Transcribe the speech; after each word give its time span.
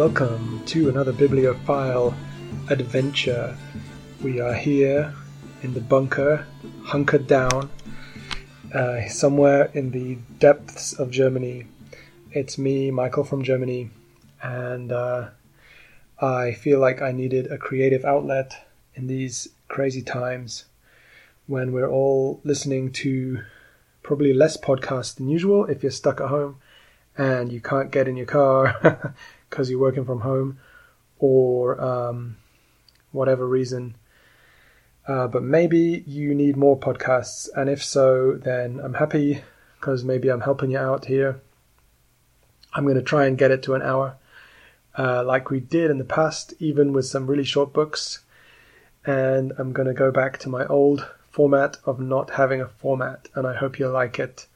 welcome 0.00 0.64
to 0.64 0.88
another 0.88 1.12
bibliophile 1.12 2.14
adventure. 2.70 3.54
We 4.22 4.40
are 4.40 4.54
here 4.54 5.14
in 5.60 5.74
the 5.74 5.82
bunker, 5.82 6.46
hunkered 6.84 7.26
down, 7.26 7.68
uh, 8.72 9.06
somewhere 9.10 9.70
in 9.74 9.90
the 9.90 10.16
depths 10.38 10.94
of 10.94 11.10
Germany. 11.10 11.66
It's 12.32 12.56
me, 12.56 12.90
Michael 12.90 13.24
from 13.24 13.42
Germany, 13.42 13.90
and 14.42 14.90
uh, 14.90 15.28
I 16.18 16.52
feel 16.52 16.80
like 16.80 17.02
I 17.02 17.12
needed 17.12 17.52
a 17.52 17.58
creative 17.58 18.06
outlet 18.06 18.54
in 18.94 19.06
these 19.06 19.50
crazy 19.68 20.00
times 20.00 20.64
when 21.46 21.72
we're 21.72 21.90
all 21.90 22.40
listening 22.42 22.90
to 23.04 23.42
probably 24.02 24.32
less 24.32 24.56
podcasts 24.56 25.14
than 25.16 25.28
usual 25.28 25.66
if 25.66 25.82
you're 25.82 25.92
stuck 25.92 26.22
at 26.22 26.28
home 26.28 26.56
and 27.18 27.52
you 27.52 27.60
can't 27.60 27.90
get 27.90 28.08
in 28.08 28.16
your 28.16 28.24
car 28.24 29.14
because 29.50 29.68
you're 29.68 29.80
working 29.80 30.04
from 30.04 30.20
home 30.20 30.58
or 31.18 31.80
um, 31.80 32.36
whatever 33.12 33.46
reason. 33.46 33.96
Uh, 35.06 35.26
but 35.26 35.42
maybe 35.42 36.04
you 36.06 36.34
need 36.34 36.56
more 36.56 36.78
podcasts, 36.78 37.48
and 37.56 37.68
if 37.68 37.82
so, 37.82 38.34
then 38.34 38.80
I'm 38.80 38.94
happy 38.94 39.42
because 39.78 40.04
maybe 40.04 40.28
I'm 40.28 40.42
helping 40.42 40.70
you 40.70 40.78
out 40.78 41.06
here. 41.06 41.40
I'm 42.72 42.84
going 42.84 42.96
to 42.96 43.02
try 43.02 43.26
and 43.26 43.36
get 43.36 43.50
it 43.50 43.62
to 43.64 43.74
an 43.74 43.82
hour, 43.82 44.16
uh, 44.96 45.24
like 45.24 45.50
we 45.50 45.58
did 45.58 45.90
in 45.90 45.98
the 45.98 46.04
past, 46.04 46.54
even 46.60 46.92
with 46.92 47.06
some 47.06 47.26
really 47.26 47.44
short 47.44 47.72
books. 47.72 48.20
And 49.04 49.52
I'm 49.58 49.72
going 49.72 49.88
to 49.88 49.94
go 49.94 50.12
back 50.12 50.38
to 50.40 50.48
my 50.48 50.66
old 50.66 51.08
format 51.30 51.78
of 51.84 51.98
not 51.98 52.30
having 52.30 52.60
a 52.60 52.68
format, 52.68 53.28
and 53.34 53.46
I 53.46 53.54
hope 53.54 53.78
you 53.78 53.88
like 53.88 54.18
it. 54.18 54.46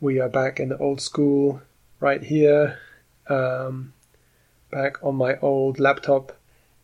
We 0.00 0.18
are 0.18 0.28
back 0.28 0.58
in 0.58 0.70
the 0.70 0.78
old 0.78 1.00
school 1.00 1.60
right 2.00 2.22
here, 2.22 2.78
um, 3.28 3.92
back 4.70 5.02
on 5.02 5.16
my 5.16 5.38
old 5.40 5.78
laptop, 5.78 6.36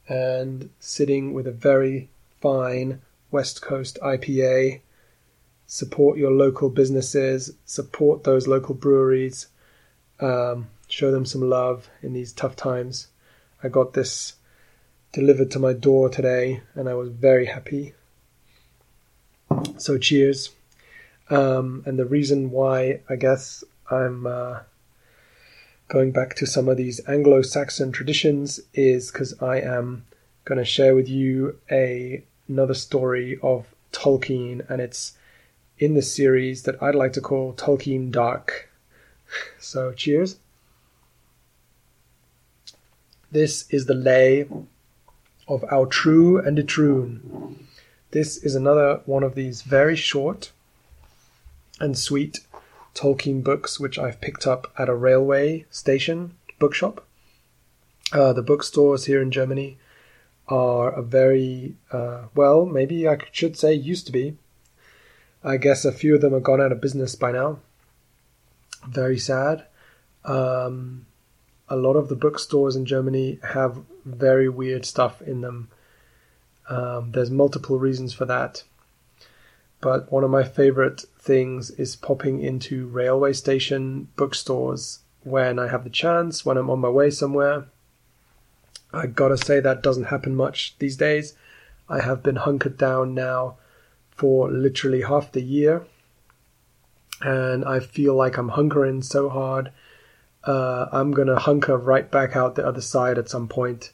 and 0.09 0.71
sitting 0.81 1.33
with 1.33 1.47
a 1.47 1.53
very 1.53 2.09
fine 2.41 3.01
West 3.31 3.63
Coast 3.63 3.99
IPA. 4.03 4.81
Support 5.67 6.19
your 6.19 6.31
local 6.31 6.69
businesses, 6.69 7.55
support 7.65 8.25
those 8.25 8.47
local 8.47 8.75
breweries, 8.75 9.49
um, 10.21 10.69
show 10.89 11.11
them 11.11 11.25
some 11.25 11.49
love 11.49 11.89
in 12.03 12.12
these 12.12 12.33
tough 12.33 12.55
times. 12.55 13.09
I 13.62 13.69
got 13.69 13.95
this 13.95 14.35
delivered 15.12 15.51
to 15.53 15.59
my 15.59 15.73
door 15.73 16.09
today, 16.09 16.61
and 16.75 16.89
I 16.89 16.95
was 16.95 17.09
very 17.09 17.47
happy. 17.47 17.95
So, 19.79 19.97
cheers. 19.99 20.51
Um, 21.31 21.83
and 21.87 21.99
the 21.99 22.05
reason 22.05 22.51
why 22.51 23.01
I 23.09 23.17
guess 23.17 23.65
I'm 23.91 24.27
uh, 24.27 24.61
going 25.95 26.11
back 26.11 26.34
to 26.34 26.45
some 26.45 26.69
of 26.69 26.77
these 26.77 27.00
Anglo 27.06 27.41
Saxon 27.41 27.92
traditions 27.92 28.59
is 28.75 29.12
because 29.12 29.41
I 29.41 29.61
am 29.61 30.05
going 30.45 30.59
to 30.59 30.64
share 30.64 30.97
with 30.97 31.09
you 31.09 31.61
a, 31.70 32.25
another 32.48 32.75
story 32.75 33.39
of 33.45 33.73
Tolkien, 33.92 34.69
and 34.69 34.81
it's 34.81 35.17
in 35.78 35.95
the 35.95 36.03
series 36.03 36.65
that 36.65 36.83
I'd 36.83 36.97
like 36.97 37.12
to 37.12 37.20
call 37.20 37.53
Tolkien 37.55 38.11
Dark. 38.11 38.69
So, 39.61 39.92
cheers. 39.92 40.37
This 43.31 43.65
is 43.70 43.87
the 43.87 43.95
lay 43.95 44.42
of 45.47 45.62
Aotrou 45.62 46.45
and 46.45 46.59
Itroun. 46.59 47.67
This 48.11 48.37
is 48.37 48.56
another 48.56 49.00
one 49.06 49.22
of 49.22 49.37
these 49.37 49.62
very 49.62 49.97
short 49.97 50.50
and 51.81 51.97
sweet 51.97 52.41
Tolkien 52.94 53.43
books 53.43 53.81
which 53.81 53.99
I've 53.99 54.21
picked 54.21 54.47
up 54.47 54.72
at 54.78 54.88
a 54.88 54.94
railway 54.94 55.66
station 55.71 56.37
bookshop. 56.59 57.05
Uh, 58.12 58.32
the 58.32 58.43
bookstores 58.43 59.06
here 59.06 59.21
in 59.21 59.31
Germany 59.31 59.78
are 60.47 60.91
a 60.91 61.03
very, 61.03 61.75
uh, 61.91 62.25
well, 62.34 62.66
maybe 62.66 63.09
I 63.09 63.19
should 63.32 63.56
say 63.56 63.72
used 63.72 64.06
to 64.06 64.12
be. 64.12 64.37
I 65.43 65.56
guess 65.56 65.84
a 65.84 65.93
few 65.93 66.15
of 66.15 66.21
them 66.21 66.32
have 66.32 66.43
gone 66.43 66.60
out 66.60 66.72
of 66.72 66.81
business 66.81 67.15
by 67.15 67.32
now. 67.32 67.59
Very 68.87 69.19
sad. 69.19 69.65
Um, 70.25 71.06
a 71.69 71.76
lot 71.76 71.94
of 71.94 72.09
the 72.09 72.16
bookstores 72.16 72.76
in 72.76 72.87
Germany 72.87 73.38
have 73.43 73.82
very 74.05 74.49
weird 74.49 74.84
stuff 74.84 75.21
in 75.22 75.41
them. 75.41 75.69
Um, 76.69 77.12
there's 77.12 77.31
multiple 77.31 77.78
reasons 77.78 78.15
for 78.15 78.25
that. 78.26 78.62
But 79.84 80.11
one 80.11 80.25
of 80.25 80.31
my 80.31 80.45
favorite 80.45 81.05
things 81.19 81.69
is 81.72 81.95
popping 81.95 82.41
into 82.41 82.87
railway 82.87 83.34
station 83.34 84.09
bookstores 84.17 85.00
when 85.25 85.59
I 85.59 85.69
have 85.69 85.84
the 85.84 85.91
chance, 85.91 86.43
when 86.43 86.56
I'm 86.56 86.71
on 86.71 86.81
my 86.81 86.89
way 86.89 87.11
somewhere. 87.11 87.67
I 88.94 89.09
gotta 89.09 89.37
say 89.37 89.61
that 89.61 89.83
doesn't 89.83 90.05
happen 90.05 90.34
much 90.34 90.75
these 90.78 90.97
days. 90.97 91.34
I 91.87 92.00
have 92.00 92.23
been 92.23 92.37
hunkered 92.37 92.78
down 92.78 93.12
now 93.12 93.59
for 94.11 94.50
literally 94.50 95.03
half 95.03 95.33
the 95.33 95.43
year, 95.43 95.84
and 97.21 97.62
I 97.67 97.81
feel 97.81 98.15
like 98.15 98.39
I'm 98.39 98.53
hunkering 98.53 99.05
so 99.05 99.28
hard. 99.28 99.71
Uh, 100.44 100.87
I'm 100.93 101.12
gonna 101.12 101.39
hunker 101.39 101.77
right 101.77 102.11
back 102.11 102.34
out 102.34 102.55
the 102.55 102.67
other 102.67 102.81
side 102.81 103.19
at 103.19 103.28
some 103.28 103.49
point. 103.49 103.93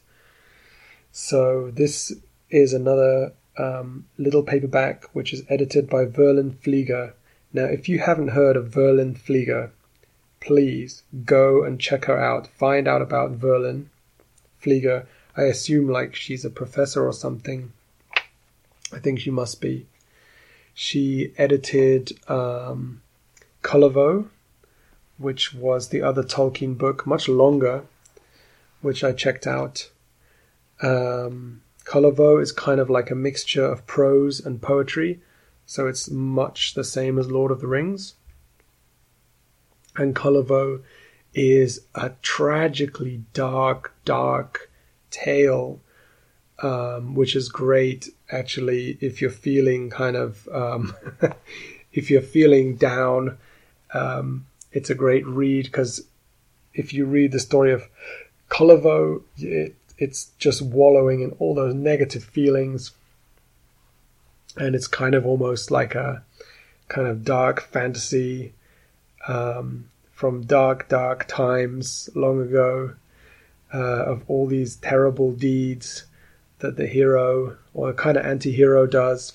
So 1.11 1.73
this 1.73 2.13
is 2.49 2.73
another 2.73 3.33
um, 3.61 4.07
little 4.17 4.43
paperback 4.43 5.05
which 5.13 5.33
is 5.33 5.43
edited 5.49 5.89
by 5.89 6.05
Verlyn 6.05 6.55
Flieger. 6.57 7.13
Now, 7.53 7.65
if 7.65 7.89
you 7.89 7.99
haven't 7.99 8.29
heard 8.29 8.57
of 8.57 8.71
Verlyn 8.71 9.19
Flieger, 9.19 9.71
please 10.41 11.03
go 11.25 11.65
and 11.65 11.81
check 11.81 12.07
her 12.07 12.19
out. 12.19 12.47
Find 12.47 12.89
out 12.89 13.03
about 13.03 13.39
Verlyn 13.39 13.87
Flieger. 14.63 15.07
I 15.37 15.43
assume 15.43 15.89
like 15.89 16.15
she's 16.15 16.45
a 16.45 16.51
professor 16.51 17.07
or 17.07 17.13
something. 17.13 17.73
I 18.93 18.99
think 18.99 19.21
she 19.21 19.31
must 19.31 19.61
be. 19.61 19.87
She 20.75 21.33
edited 21.37 22.19
um, 22.29 23.03
which 25.19 25.53
was 25.53 25.89
the 25.89 26.03
other 26.03 26.23
Tolkien 26.23 26.79
book, 26.79 27.07
much 27.07 27.29
longer, 27.29 27.85
which 28.81 29.05
I 29.05 29.13
checked 29.13 29.47
out. 29.47 29.91
Um, 30.83 31.61
Kullervo 31.85 32.41
is 32.41 32.53
kind 32.53 32.81
of 32.81 32.91
like 32.91 33.11
a 33.11 33.15
mixture 33.15 33.65
of 33.65 33.87
prose 33.87 34.41
and 34.41 34.61
poetry, 34.61 35.21
so 35.67 35.87
it's 35.87 36.11
much 36.11 36.75
the 36.75 36.85
same 36.85 37.19
as 37.19 37.31
Lord 37.31 37.51
of 37.51 37.61
the 37.61 37.67
Rings. 37.67 38.15
And 39.97 40.15
Kullervo 40.15 40.83
is 41.35 41.81
a 41.95 42.11
tragically 42.23 43.23
dark, 43.33 43.95
dark 44.05 44.71
tale, 45.11 45.81
um, 46.63 47.15
which 47.15 47.35
is 47.35 47.49
great 47.49 48.09
actually 48.31 48.99
if 49.01 49.21
you're 49.21 49.31
feeling 49.31 49.91
kind 49.91 50.17
of 50.17 50.49
um, 50.53 50.95
if 51.93 52.11
you're 52.11 52.23
feeling 52.23 52.77
down. 52.77 53.39
Um, 53.93 54.47
it's 54.73 54.91
a 54.91 54.95
great 54.95 55.27
read 55.27 55.65
because 55.65 56.05
if 56.75 56.93
you 56.93 57.07
read 57.07 57.33
the 57.33 57.41
story 57.41 57.73
of 57.73 57.89
Kullervo, 58.49 59.23
it 59.39 59.75
it's 60.01 60.31
just 60.39 60.63
wallowing 60.63 61.21
in 61.21 61.31
all 61.39 61.55
those 61.55 61.75
negative 61.75 62.25
feelings. 62.25 62.93
And 64.57 64.75
it's 64.75 64.89
kind 64.89 65.15
of 65.15 65.27
almost 65.27 65.71
like 65.71 65.95
a 65.95 66.25
kind 66.89 67.07
of 67.07 67.25
dark 67.25 67.61
fantasy 67.61 68.55
um, 69.29 69.89
from 70.11 70.43
dark, 70.43 70.89
dark 70.89 71.29
times 71.29 72.09
long 72.15 72.41
ago 72.41 72.95
uh, 73.73 74.05
of 74.05 74.25
all 74.27 74.47
these 74.47 74.77
terrible 74.77 75.33
deeds 75.33 76.05
that 76.59 76.77
the 76.77 76.87
hero 76.87 77.57
or 77.75 77.93
kind 77.93 78.17
of 78.17 78.25
anti 78.25 78.51
hero 78.51 78.87
does. 78.87 79.35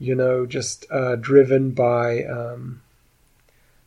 You 0.00 0.14
know, 0.14 0.44
just 0.46 0.86
uh, 0.90 1.16
driven 1.16 1.70
by. 1.70 2.24
Um, 2.24 2.80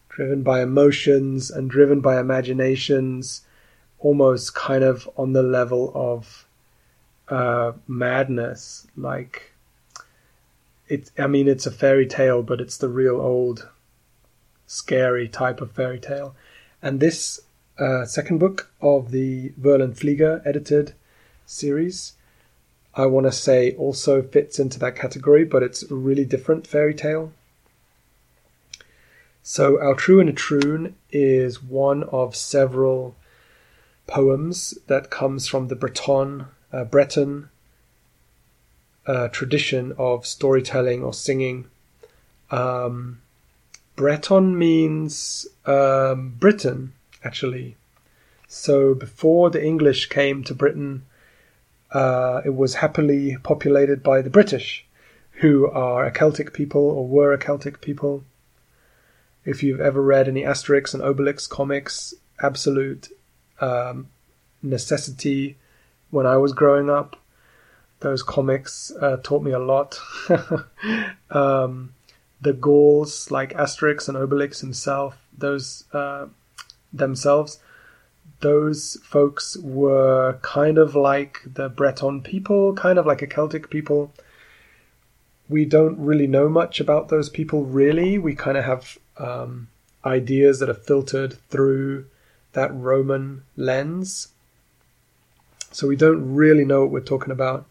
driven 0.09 0.41
by 0.41 0.63
emotions 0.63 1.51
and 1.51 1.69
driven 1.69 2.01
by 2.01 2.19
imaginations 2.19 3.41
almost 3.99 4.53
kind 4.55 4.83
of 4.83 5.09
on 5.17 5.33
the 5.33 5.43
level 5.43 5.91
of 5.95 6.45
uh, 7.29 7.73
madness. 7.87 8.87
Like 8.95 9.53
it, 10.87 11.11
I 11.17 11.27
mean, 11.27 11.47
it's 11.47 11.65
a 11.65 11.71
fairy 11.71 12.07
tale, 12.07 12.43
but 12.43 12.61
it's 12.61 12.77
the 12.77 12.89
real 12.89 13.19
old, 13.19 13.67
scary 14.65 15.27
type 15.27 15.61
of 15.61 15.71
fairy 15.71 15.99
tale. 15.99 16.35
And 16.81 16.99
this 16.99 17.41
uh, 17.79 18.05
second 18.05 18.39
book 18.39 18.71
of 18.81 19.11
the 19.11 19.49
Verlyn 19.59 19.95
Flieger 19.97 20.41
edited 20.45 20.93
series, 21.45 22.13
I 22.95 23.05
want 23.05 23.25
to 23.25 23.31
say 23.31 23.73
also 23.73 24.21
fits 24.21 24.59
into 24.59 24.79
that 24.79 24.95
category, 24.95 25.45
but 25.45 25.63
it's 25.63 25.83
a 25.83 25.95
really 25.95 26.25
different 26.25 26.65
fairy 26.65 26.93
tale. 26.93 27.31
So, 29.43 29.79
Our 29.79 29.95
and 29.95 30.95
is 31.09 31.63
one 31.63 32.03
of 32.03 32.35
several 32.35 33.15
poems 34.07 34.77
that 34.87 35.09
comes 35.09 35.47
from 35.47 35.67
the 35.67 35.75
Breton 35.75 36.47
uh, 36.71 36.83
Breton 36.85 37.49
uh, 39.05 39.27
tradition 39.29 39.93
of 39.97 40.25
storytelling 40.25 41.03
or 41.03 41.13
singing. 41.13 41.65
Um, 42.51 43.21
Breton 43.95 44.57
means 44.57 45.47
um, 45.65 46.35
Britain, 46.39 46.93
actually. 47.23 47.75
So 48.47 48.93
before 48.93 49.49
the 49.49 49.63
English 49.63 50.07
came 50.09 50.43
to 50.43 50.53
Britain, 50.53 51.03
uh, 51.91 52.41
it 52.45 52.55
was 52.55 52.75
happily 52.75 53.37
populated 53.43 54.03
by 54.03 54.21
the 54.21 54.29
British, 54.29 54.85
who 55.41 55.69
are 55.69 56.05
a 56.05 56.11
Celtic 56.11 56.53
people 56.53 56.81
or 56.81 57.07
were 57.07 57.33
a 57.33 57.37
Celtic 57.37 57.81
people. 57.81 58.23
If 59.45 59.63
you've 59.63 59.81
ever 59.81 60.01
read 60.01 60.27
any 60.27 60.43
Asterix 60.43 60.93
and 60.93 61.01
Obelix 61.01 61.49
comics, 61.49 62.13
absolute 62.41 63.09
um, 63.59 64.09
necessity 64.61 65.57
when 66.09 66.25
I 66.25 66.37
was 66.37 66.53
growing 66.53 66.89
up. 66.89 67.15
Those 67.99 68.21
comics 68.21 68.91
uh, 69.01 69.17
taught 69.23 69.41
me 69.41 69.51
a 69.51 69.59
lot. 69.59 69.99
um, 71.31 71.93
the 72.39 72.53
Gauls, 72.53 73.31
like 73.31 73.53
Asterix 73.53 74.07
and 74.07 74.17
Obelix 74.17 74.61
himself, 74.61 75.17
those 75.35 75.85
uh, 75.93 76.27
themselves, 76.93 77.59
those 78.41 78.97
folks 79.03 79.57
were 79.57 80.37
kind 80.43 80.77
of 80.77 80.95
like 80.95 81.41
the 81.45 81.69
Breton 81.69 82.21
people, 82.21 82.73
kind 82.73 82.99
of 82.99 83.05
like 83.05 83.21
a 83.21 83.27
Celtic 83.27 83.69
people. 83.69 84.13
We 85.49 85.65
don't 85.65 85.97
really 85.97 86.27
know 86.27 86.49
much 86.49 86.79
about 86.79 87.09
those 87.09 87.29
people, 87.29 87.63
really. 87.63 88.17
We 88.17 88.35
kind 88.35 88.57
of 88.57 88.65
have 88.65 88.97
um, 89.17 89.69
ideas 90.05 90.59
that 90.59 90.69
are 90.69 90.75
filtered 90.75 91.37
through 91.49 92.05
that 92.57 92.73
Roman 92.73 93.43
lens. 93.55 94.29
So 95.71 95.87
we 95.87 95.95
don't 95.95 96.33
really 96.33 96.65
know 96.65 96.81
what 96.81 96.91
we're 96.91 97.01
talking 97.01 97.31
about. 97.31 97.67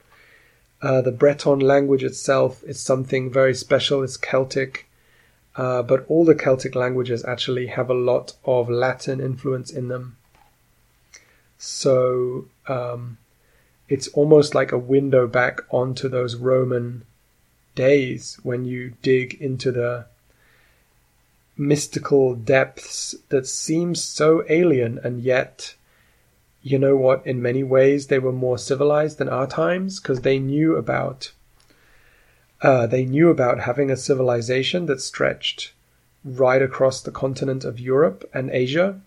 Uh, 0.81 1.03
the 1.03 1.11
Breton 1.11 1.59
language 1.59 2.05
itself 2.05 2.63
is 2.63 2.79
something 2.79 3.33
very 3.33 3.53
special. 3.53 4.05
It's 4.05 4.17
Celtic, 4.17 4.89
uh, 5.57 5.83
but 5.83 6.07
all 6.09 6.25
the 6.25 6.37
Celtic 6.37 6.77
languages 6.77 7.25
actually 7.25 7.67
have 7.67 7.91
a 7.91 7.95
lot 7.95 8.35
of 8.45 8.71
Latin 8.71 9.21
influence 9.21 9.73
in 9.73 9.89
them. 9.89 10.19
So 11.59 12.47
um, 12.69 13.19
it's 13.89 14.07
almost 14.09 14.55
like 14.55 14.71
a 14.71 14.79
window 14.79 15.27
back 15.27 15.63
onto 15.69 16.09
those 16.09 16.37
Roman 16.37 17.03
days 17.75 18.39
when 18.45 18.65
you 18.65 18.95
dig 19.03 19.35
into 19.41 19.73
the 19.73 20.07
mystical 21.57 22.35
depths 22.35 23.15
that 23.29 23.47
seem 23.47 23.95
so 23.95 24.45
alien 24.49 24.99
and 25.03 25.23
yet 25.23 25.75
you 26.67 26.81
know 26.81 26.97
what, 26.97 27.25
in 27.25 27.41
many 27.41 27.63
ways 27.63 28.09
they 28.09 28.19
were 28.19 28.33
more 28.33 28.59
civilized 28.59 29.19
than 29.19 29.29
our 29.29 29.47
times 29.47 30.01
because 30.01 30.23
they 30.23 30.41
knew 30.41 30.75
about 30.75 31.31
uh, 32.61 32.89
they 32.89 33.05
knew 33.05 33.31
about 33.31 33.61
having 33.61 33.89
a 33.89 33.97
civilization 33.97 34.87
that 34.87 35.01
stretched 35.01 35.73
right 36.25 36.61
across 36.61 37.01
the 37.01 37.13
continent 37.13 37.65
of 37.65 37.79
Europe 37.79 38.29
and 38.35 38.51
Asia, 38.51 39.01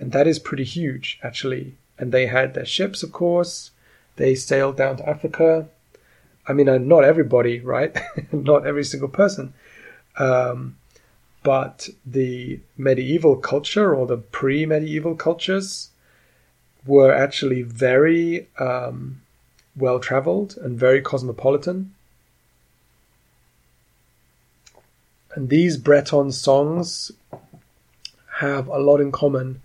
and 0.00 0.10
that 0.10 0.26
is 0.26 0.40
pretty 0.40 0.64
huge 0.64 1.20
actually. 1.22 1.76
And 1.96 2.10
they 2.10 2.26
had 2.26 2.54
their 2.54 2.66
ships, 2.66 3.04
of 3.04 3.12
course. 3.12 3.70
They 4.16 4.34
sailed 4.34 4.76
down 4.76 4.96
to 4.96 5.08
Africa. 5.08 5.68
I 6.48 6.54
mean, 6.54 6.68
uh, 6.68 6.78
not 6.78 7.04
everybody, 7.04 7.60
right? 7.60 7.96
not 8.32 8.66
every 8.66 8.84
single 8.84 9.08
person. 9.08 9.54
Um, 10.18 10.76
but 11.46 11.88
the 12.04 12.58
medieval 12.76 13.36
culture 13.36 13.94
or 13.94 14.04
the 14.04 14.16
pre 14.16 14.66
medieval 14.66 15.14
cultures 15.14 15.90
were 16.84 17.14
actually 17.14 17.62
very 17.62 18.48
um, 18.58 19.22
well 19.76 20.00
traveled 20.00 20.56
and 20.56 20.76
very 20.76 21.00
cosmopolitan. 21.00 21.94
And 25.36 25.48
these 25.48 25.76
Breton 25.76 26.32
songs 26.32 27.12
have 28.40 28.66
a 28.66 28.80
lot 28.80 29.00
in 29.00 29.12
common, 29.12 29.62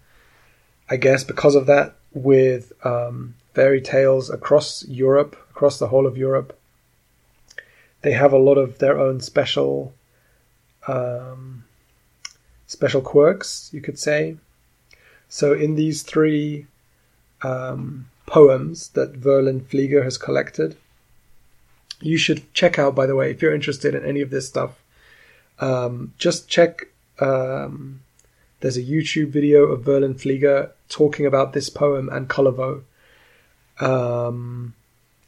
I 0.87 0.97
guess, 0.97 1.23
because 1.23 1.55
of 1.55 1.65
that, 1.65 1.95
with 2.13 2.73
um, 2.85 3.33
fairy 3.55 3.81
tales 3.81 4.29
across 4.29 4.85
Europe, 4.87 5.35
across 5.49 5.79
the 5.79 5.87
whole 5.87 6.05
of 6.05 6.15
Europe. 6.15 6.55
They 8.03 8.11
have 8.11 8.33
a 8.33 8.37
lot 8.37 8.59
of 8.59 8.77
their 8.77 8.99
own 8.99 9.19
special, 9.19 9.95
um, 10.87 11.63
special 12.71 13.01
quirks, 13.01 13.69
you 13.73 13.81
could 13.81 13.99
say. 13.99 14.37
So 15.27 15.53
in 15.53 15.75
these 15.75 16.03
three 16.03 16.67
um, 17.41 18.07
poems 18.25 18.89
that 18.89 19.19
Verlyn 19.19 19.61
Flieger 19.61 20.03
has 20.03 20.17
collected. 20.17 20.77
You 21.99 22.17
should 22.17 22.51
check 22.53 22.79
out, 22.79 22.95
by 22.95 23.05
the 23.05 23.15
way, 23.15 23.29
if 23.29 23.41
you're 23.41 23.53
interested 23.53 23.93
in 23.93 24.05
any 24.05 24.21
of 24.21 24.29
this 24.29 24.47
stuff. 24.47 24.81
Um, 25.59 26.13
just 26.17 26.47
check. 26.47 26.87
Um, 27.19 28.01
there's 28.61 28.77
a 28.77 28.83
YouTube 28.83 29.29
video 29.29 29.63
of 29.63 29.83
Verlyn 29.83 30.15
Flieger 30.19 30.71
talking 30.89 31.25
about 31.25 31.53
this 31.53 31.69
poem 31.69 32.09
and 32.09 32.29
Kullervo. 32.29 32.83
Um, 33.79 34.73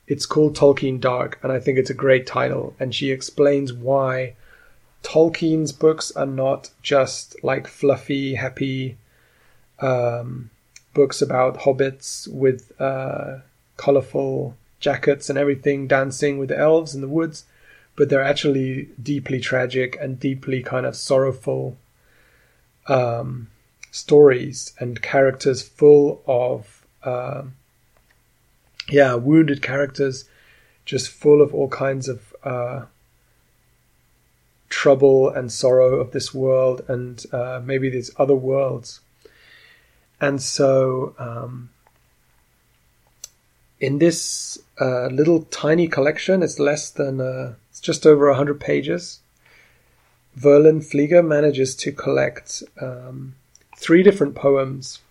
it's 0.08 0.26
called 0.26 0.56
Tolkien 0.56 1.00
Dark, 1.00 1.40
and 1.44 1.52
I 1.52 1.60
think 1.60 1.78
it's 1.78 1.90
a 1.90 1.96
great 2.06 2.26
title. 2.26 2.74
And 2.80 2.96
she 2.96 3.12
explains 3.12 3.74
why 3.74 4.36
Tolkien's 5.04 5.72
books 5.72 6.12
are 6.12 6.26
not 6.26 6.72
just 6.82 7.36
like 7.44 7.68
fluffy, 7.68 8.36
happy 8.36 8.98
um, 9.80 10.50
books 10.94 11.22
about 11.22 11.60
hobbits 11.60 12.28
with 12.28 12.72
uh, 12.80 13.40
colorful 13.78 14.56
jackets 14.80 15.30
and 15.30 15.38
everything 15.38 15.88
dancing 15.88 16.38
with 16.38 16.50
the 16.50 16.58
elves 16.58 16.96
in 16.96 17.02
the 17.02 17.08
woods, 17.08 17.46
but 17.96 18.10
they're 18.10 18.24
actually 18.24 18.90
deeply 19.02 19.40
tragic 19.40 19.98
and 20.02 20.20
deeply 20.20 20.64
kind 20.64 20.86
of 20.86 20.96
sorrowful 20.96 21.78
um, 22.88 23.48
stories 23.92 24.74
and 24.80 25.02
characters 25.02 25.62
full 25.62 26.22
of, 26.26 26.86
uh, 27.04 27.44
yeah, 28.90 29.16
wounded 29.16 29.62
characters, 29.62 30.26
just 30.86 31.10
full 31.10 31.42
of 31.42 31.54
all 31.54 31.70
kinds 31.70 32.10
of 32.10 32.36
uh, 32.44 32.86
trouble 34.74 35.30
and 35.30 35.52
sorrow 35.52 36.00
of 36.00 36.12
this 36.12 36.34
world 36.34 36.82
and 36.88 37.26
uh, 37.32 37.62
maybe 37.64 37.90
these 37.90 38.12
other 38.18 38.36
worlds 38.36 39.02
and 40.24 40.42
so, 40.42 41.16
um, 41.20 41.70
in 43.82 44.00
this 44.00 44.58
uh, 44.80 45.08
little 45.08 45.42
tiny 45.44 45.90
collection, 45.90 46.42
it's 46.42 46.60
less 46.60 46.90
than, 46.90 47.20
uh, 47.20 47.56
it's 47.70 47.82
just 47.82 48.06
over 48.06 48.28
100 48.30 48.58
pages. 48.58 49.20
Verlyn 50.40 50.82
Flieger 50.82 51.28
manages 51.28 51.76
to 51.76 51.92
collect 51.92 52.64
um, 52.80 53.36
three 53.76 54.02
different 54.02 54.34
poems 54.34 55.02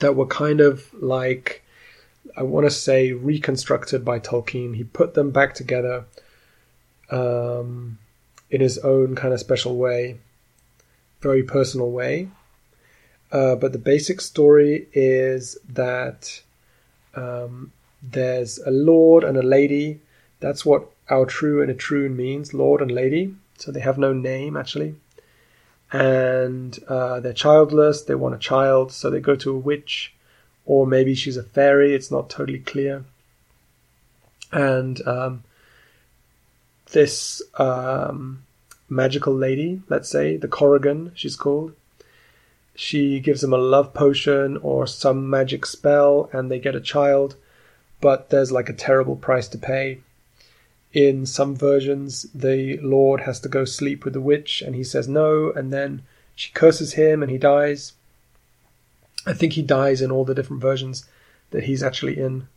that 0.00 0.14
were 0.14 0.26
kind 0.26 0.60
of 0.60 0.92
like, 0.92 1.64
I 2.36 2.42
want 2.42 2.66
to 2.66 2.70
say, 2.70 3.12
reconstructed 3.12 4.04
by 4.04 4.20
Tolkien. 4.20 4.76
He 4.76 4.84
put 4.84 5.14
them 5.14 5.30
back 5.30 5.54
together 5.54 6.04
um, 7.10 7.96
in 8.50 8.60
his 8.60 8.78
own 8.78 9.14
kind 9.14 9.34
of 9.34 9.40
special 9.40 9.76
way, 9.76 10.18
very 11.20 11.42
personal 11.42 11.90
way. 11.90 12.28
Uh, 13.30 13.54
but 13.54 13.72
the 13.72 13.78
basic 13.78 14.20
story 14.20 14.88
is 14.92 15.58
that 15.68 16.40
um, 17.14 17.72
there's 18.02 18.58
a 18.58 18.70
lord 18.70 19.24
and 19.24 19.36
a 19.36 19.42
lady. 19.42 20.00
That's 20.40 20.64
what 20.64 20.88
Aotrú 21.08 21.62
and 21.62 21.76
Itrún 21.76 22.16
means, 22.16 22.54
lord 22.54 22.80
and 22.80 22.90
lady. 22.90 23.34
So 23.58 23.72
they 23.72 23.80
have 23.80 23.98
no 23.98 24.12
name 24.12 24.56
actually. 24.56 24.94
And 25.92 26.78
uh, 26.88 27.20
they're 27.20 27.32
childless. 27.32 28.02
They 28.02 28.14
want 28.14 28.34
a 28.34 28.38
child, 28.38 28.92
so 28.92 29.10
they 29.10 29.20
go 29.20 29.36
to 29.36 29.54
a 29.54 29.58
witch, 29.58 30.14
or 30.66 30.86
maybe 30.86 31.14
she's 31.14 31.38
a 31.38 31.42
fairy. 31.42 31.94
It's 31.94 32.10
not 32.10 32.28
totally 32.28 32.58
clear. 32.58 33.04
And 34.52 35.06
um, 35.06 35.44
this 36.90 37.42
um, 37.56 38.44
magical 38.88 39.34
lady, 39.34 39.82
let's 39.88 40.08
say 40.08 40.36
the 40.36 40.48
Corrigan, 40.48 41.12
she's 41.14 41.36
called, 41.36 41.74
she 42.74 43.18
gives 43.18 43.40
them 43.40 43.52
a 43.52 43.58
love 43.58 43.92
potion 43.92 44.56
or 44.58 44.86
some 44.86 45.28
magic 45.28 45.66
spell 45.66 46.30
and 46.32 46.50
they 46.50 46.58
get 46.58 46.76
a 46.76 46.80
child, 46.80 47.34
but 48.00 48.30
there's 48.30 48.52
like 48.52 48.68
a 48.68 48.72
terrible 48.72 49.16
price 49.16 49.48
to 49.48 49.58
pay. 49.58 49.98
In 50.92 51.26
some 51.26 51.54
versions, 51.56 52.26
the 52.34 52.78
Lord 52.78 53.22
has 53.22 53.40
to 53.40 53.48
go 53.48 53.64
sleep 53.64 54.04
with 54.04 54.14
the 54.14 54.20
witch 54.20 54.62
and 54.62 54.74
he 54.74 54.84
says 54.84 55.08
no, 55.08 55.50
and 55.50 55.72
then 55.72 56.02
she 56.34 56.52
curses 56.52 56.94
him 56.94 57.22
and 57.22 57.30
he 57.30 57.36
dies. 57.36 57.94
I 59.26 59.32
think 59.32 59.54
he 59.54 59.62
dies 59.62 60.00
in 60.00 60.10
all 60.10 60.24
the 60.24 60.34
different 60.34 60.62
versions 60.62 61.04
that 61.50 61.64
he's 61.64 61.82
actually 61.82 62.18
in. 62.18 62.48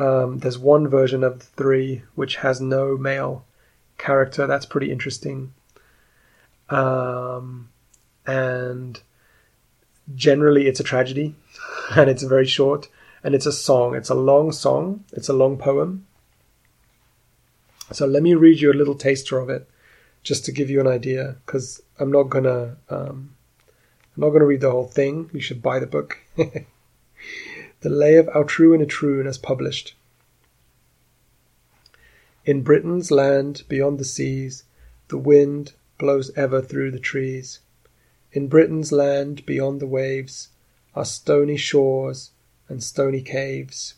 Um, 0.00 0.38
there's 0.38 0.58
one 0.58 0.88
version 0.88 1.22
of 1.22 1.40
the 1.40 1.44
three 1.44 2.02
which 2.14 2.36
has 2.36 2.60
no 2.60 2.96
male 2.96 3.44
character. 3.98 4.46
That's 4.46 4.66
pretty 4.66 4.90
interesting. 4.90 5.52
Um, 6.68 7.68
and 8.26 9.00
generally 10.14 10.66
it's 10.66 10.80
a 10.80 10.84
tragedy 10.84 11.34
and 11.96 12.08
it's 12.08 12.22
very 12.22 12.46
short 12.46 12.88
and 13.22 13.34
it's 13.34 13.46
a 13.46 13.52
song. 13.52 13.94
It's 13.94 14.08
a 14.08 14.14
long 14.14 14.52
song. 14.52 15.04
It's 15.12 15.28
a 15.28 15.34
long 15.34 15.58
poem. 15.58 16.06
So 17.92 18.06
let 18.06 18.22
me 18.22 18.34
read 18.34 18.60
you 18.60 18.72
a 18.72 18.80
little 18.80 18.94
taster 18.94 19.38
of 19.38 19.50
it 19.50 19.68
just 20.22 20.44
to 20.44 20.52
give 20.52 20.70
you 20.70 20.80
an 20.80 20.86
idea 20.86 21.36
because 21.44 21.82
I'm 21.98 22.12
not 22.12 22.24
gonna 22.24 22.76
um, 22.88 23.34
I'm 24.16 24.20
I'm 24.20 24.26
not 24.26 24.30
going 24.30 24.40
to 24.40 24.46
read 24.46 24.60
the 24.60 24.70
whole 24.70 24.86
thing. 24.86 25.30
You 25.32 25.40
should 25.40 25.62
buy 25.62 25.78
the 25.78 25.86
book. 25.86 26.18
the 27.80 27.88
Lay 27.88 28.16
of 28.16 28.26
Aotrou 28.26 28.74
and 28.74 28.82
Itroun 28.82 29.26
as 29.26 29.38
published. 29.38 29.94
In 32.44 32.62
Britain's 32.62 33.10
land 33.10 33.62
beyond 33.68 33.98
the 33.98 34.04
seas, 34.04 34.64
the 35.08 35.18
wind 35.18 35.72
blows 35.98 36.30
ever 36.36 36.60
through 36.62 36.90
the 36.90 36.98
trees. 36.98 37.60
In 38.32 38.48
Britain's 38.48 38.92
land 38.92 39.44
beyond 39.46 39.80
the 39.80 39.86
waves 39.86 40.48
are 40.94 41.04
stony 41.04 41.56
shores 41.56 42.30
and 42.68 42.82
stony 42.82 43.22
caves. 43.22 43.94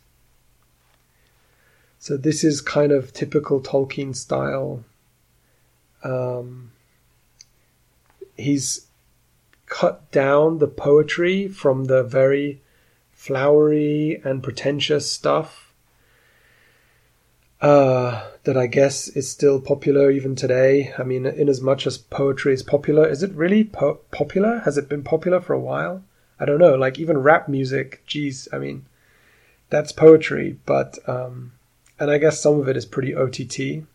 So 1.99 2.17
this 2.17 2.43
is 2.43 2.61
kind 2.61 2.91
of 2.91 3.13
typical 3.13 3.61
Tolkien 3.61 4.17
style. 4.17 4.85
Um, 6.03 6.73
he's 8.37 8.87
cut 9.67 10.11
down 10.11 10.59
the 10.59 10.67
poetry 10.67 11.47
from 11.47 11.85
the 11.85 12.03
very 12.03 12.61
flowery 13.23 14.21
and 14.25 14.43
pretentious 14.43 15.09
stuff 15.09 15.73
uh, 17.61 18.29
that 18.43 18.57
I 18.57 18.67
guess 18.67 19.07
is 19.07 19.31
still 19.31 19.61
popular 19.61 20.11
even 20.11 20.35
today. 20.35 20.93
I 20.99 21.05
mean, 21.05 21.25
in 21.25 21.49
as 21.49 21.61
much 21.61 21.87
as 21.87 21.99
poetry 21.99 22.53
is 22.53 22.65
popular, 22.65 23.09
is 23.09 23.23
it 23.23 23.31
really 23.35 23.63
po- 23.63 24.01
popular? 24.11 24.59
Has 24.65 24.77
it 24.77 24.89
been 24.89 25.05
popular 25.05 25.41
for 25.41 25.53
a 25.53 25.61
while? 25.61 26.03
I 26.41 26.45
don't 26.45 26.59
know. 26.59 26.75
Like 26.75 26.99
even 26.99 27.19
rap 27.19 27.49
music, 27.49 28.03
geez, 28.07 28.49
I 28.53 28.59
mean, 28.59 28.87
that's 29.71 29.93
poetry, 29.93 30.59
but 30.67 30.99
um, 31.09 31.53
and 32.01 32.11
I 32.11 32.19
guess 32.19 32.41
some 32.41 32.59
of 32.59 32.69
it 32.69 32.77
is 32.77 32.87
pretty 32.87 33.15
OTT. 33.15 33.87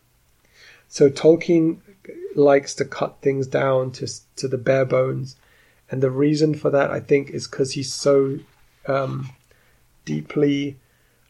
So 0.88 1.10
Tolkien 1.10 1.80
likes 2.34 2.74
to 2.76 2.86
cut 2.86 3.18
things 3.20 3.46
down 3.46 3.90
to 3.92 4.08
to 4.36 4.48
the 4.48 4.56
bare 4.56 4.86
bones 4.86 5.36
and 5.90 6.02
the 6.02 6.10
reason 6.10 6.54
for 6.54 6.70
that, 6.70 6.90
I 6.90 7.00
think, 7.00 7.30
is 7.30 7.46
because 7.46 7.72
he's 7.72 7.92
so 7.92 8.38
um, 8.86 9.30
deeply, 10.04 10.76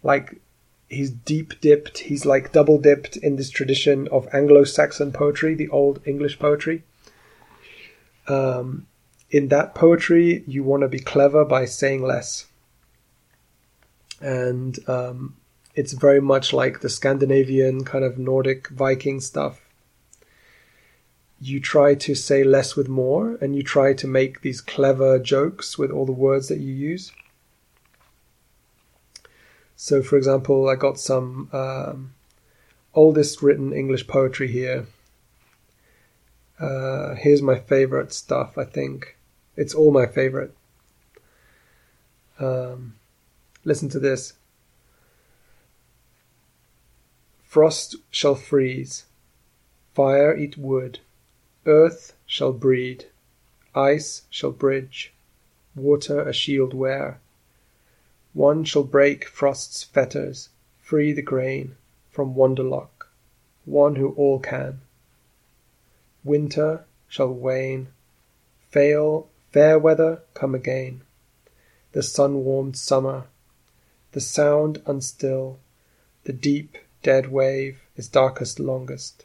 like, 0.02 0.40
he's 0.88 1.10
deep 1.10 1.60
dipped, 1.60 1.98
he's 1.98 2.24
like 2.24 2.52
double 2.52 2.78
dipped 2.78 3.16
in 3.16 3.36
this 3.36 3.50
tradition 3.50 4.08
of 4.08 4.28
Anglo 4.32 4.64
Saxon 4.64 5.12
poetry, 5.12 5.54
the 5.54 5.68
old 5.68 6.00
English 6.06 6.38
poetry. 6.38 6.82
Um, 8.26 8.86
in 9.30 9.48
that 9.48 9.74
poetry, 9.74 10.44
you 10.46 10.62
want 10.62 10.82
to 10.82 10.88
be 10.88 10.98
clever 10.98 11.44
by 11.44 11.64
saying 11.64 12.02
less. 12.02 12.46
And 14.20 14.78
um, 14.88 15.36
it's 15.74 15.92
very 15.92 16.20
much 16.20 16.52
like 16.52 16.80
the 16.80 16.88
Scandinavian 16.88 17.84
kind 17.84 18.04
of 18.04 18.18
Nordic 18.18 18.68
Viking 18.68 19.20
stuff 19.20 19.60
you 21.40 21.60
try 21.60 21.94
to 21.94 22.14
say 22.14 22.42
less 22.42 22.74
with 22.74 22.88
more 22.88 23.36
and 23.40 23.54
you 23.54 23.62
try 23.62 23.92
to 23.92 24.06
make 24.06 24.40
these 24.40 24.60
clever 24.60 25.18
jokes 25.18 25.78
with 25.78 25.90
all 25.90 26.04
the 26.04 26.12
words 26.12 26.48
that 26.48 26.58
you 26.58 26.72
use. 26.72 27.12
So, 29.80 30.02
for 30.02 30.16
example, 30.16 30.68
I 30.68 30.74
got 30.74 30.98
some 30.98 31.48
um, 31.52 32.12
oldest 32.94 33.42
written 33.42 33.72
English 33.72 34.08
poetry 34.08 34.48
here. 34.48 34.86
Uh, 36.58 37.14
here's 37.14 37.40
my 37.40 37.60
favorite 37.60 38.12
stuff, 38.12 38.58
I 38.58 38.64
think. 38.64 39.16
It's 39.56 39.76
all 39.76 39.92
my 39.92 40.06
favorite. 40.06 40.52
Um, 42.40 42.96
listen 43.64 43.88
to 43.90 44.00
this. 44.00 44.32
Frost 47.44 47.94
shall 48.10 48.34
freeze, 48.34 49.04
fire 49.94 50.36
eat 50.36 50.58
wood 50.58 50.98
Earth 51.66 52.14
shall 52.26 52.52
breed, 52.52 53.04
ice 53.76 54.22
shall 54.28 54.50
bridge, 54.50 55.12
water 55.76 56.20
a 56.28 56.32
shield 56.32 56.74
wear. 56.74 57.20
One 58.34 58.64
shall 58.64 58.84
break 58.84 59.24
frost's 59.24 59.82
fetters, 59.82 60.50
free 60.80 61.12
the 61.12 61.22
grain 61.22 61.76
From 62.10 62.34
Wonderlock, 62.34 63.08
one 63.64 63.96
who 63.96 64.10
all 64.14 64.38
can. 64.38 64.80
Winter 66.24 66.84
shall 67.08 67.32
wane, 67.32 67.88
fail, 68.68 69.28
fair 69.50 69.78
weather 69.78 70.22
come 70.34 70.54
again, 70.54 71.02
The 71.92 72.02
sun 72.02 72.44
warmed 72.44 72.76
summer, 72.76 73.26
the 74.12 74.20
sound 74.20 74.82
unstill, 74.86 75.58
The 76.24 76.32
deep 76.32 76.76
dead 77.02 77.30
wave 77.32 77.80
is 77.96 78.08
darkest 78.08 78.60
longest. 78.60 79.24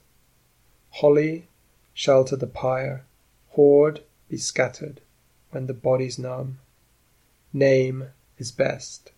Holly 0.92 1.48
Shelter 1.94 2.36
the 2.36 2.48
pyre, 2.48 3.06
hoard 3.50 4.02
be 4.30 4.38
scattered 4.38 5.00
when 5.52 5.68
the 5.68 5.74
body's 5.74 6.18
numb. 6.18 6.60
Name 7.52 8.10
is 8.44 8.52
best. 8.52 9.12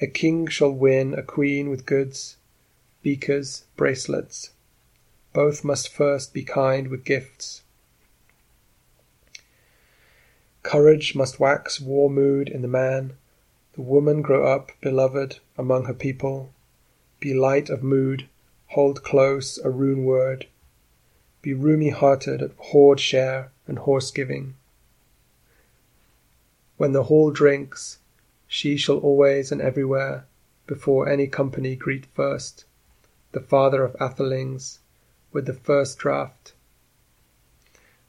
A 0.00 0.06
king 0.06 0.46
shall 0.46 0.72
win 0.72 1.12
a 1.12 1.22
queen 1.22 1.68
with 1.68 1.84
goods, 1.84 2.38
beakers, 3.02 3.64
bracelets. 3.76 4.52
Both 5.34 5.64
must 5.64 5.92
first 5.92 6.32
be 6.32 6.44
kind 6.44 6.88
with 6.88 7.04
gifts. 7.04 7.60
Courage 10.62 11.14
must 11.14 11.38
wax 11.38 11.78
war 11.78 12.08
mood 12.08 12.48
in 12.48 12.62
the 12.62 12.76
man, 12.82 13.12
the 13.74 13.82
woman 13.82 14.22
grow 14.22 14.46
up 14.46 14.72
beloved 14.80 15.40
among 15.58 15.84
her 15.84 15.98
people. 16.06 16.54
Be 17.20 17.34
light 17.34 17.68
of 17.68 17.82
mood, 17.82 18.26
hold 18.68 19.02
close 19.02 19.58
a 19.58 19.68
rune 19.68 20.04
word, 20.04 20.46
be 21.42 21.52
roomy-hearted 21.52 22.40
at 22.40 22.52
hoard 22.68 22.98
share 22.98 23.52
and 23.66 23.78
horse-giving. 23.80 24.54
When 26.84 26.92
the 26.92 27.04
hall 27.04 27.30
drinks, 27.30 27.96
she 28.46 28.76
shall 28.76 28.98
always 28.98 29.50
and 29.50 29.62
everywhere, 29.62 30.26
before 30.66 31.08
any 31.08 31.26
company 31.26 31.76
greet 31.76 32.04
first, 32.14 32.66
the 33.32 33.40
father 33.40 33.82
of 33.82 33.96
Athelings, 33.98 34.80
with 35.32 35.46
the 35.46 35.54
first 35.54 35.98
draught. 35.98 36.52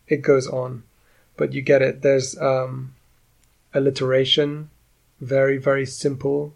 It 0.10 0.22
goes 0.24 0.46
on, 0.46 0.84
but 1.38 1.54
you 1.54 1.62
get 1.62 1.82
it. 1.82 2.02
There's 2.02 2.38
um, 2.38 2.96
alliteration, 3.74 4.70
very, 5.22 5.58
very 5.58 5.86
simple. 5.86 6.54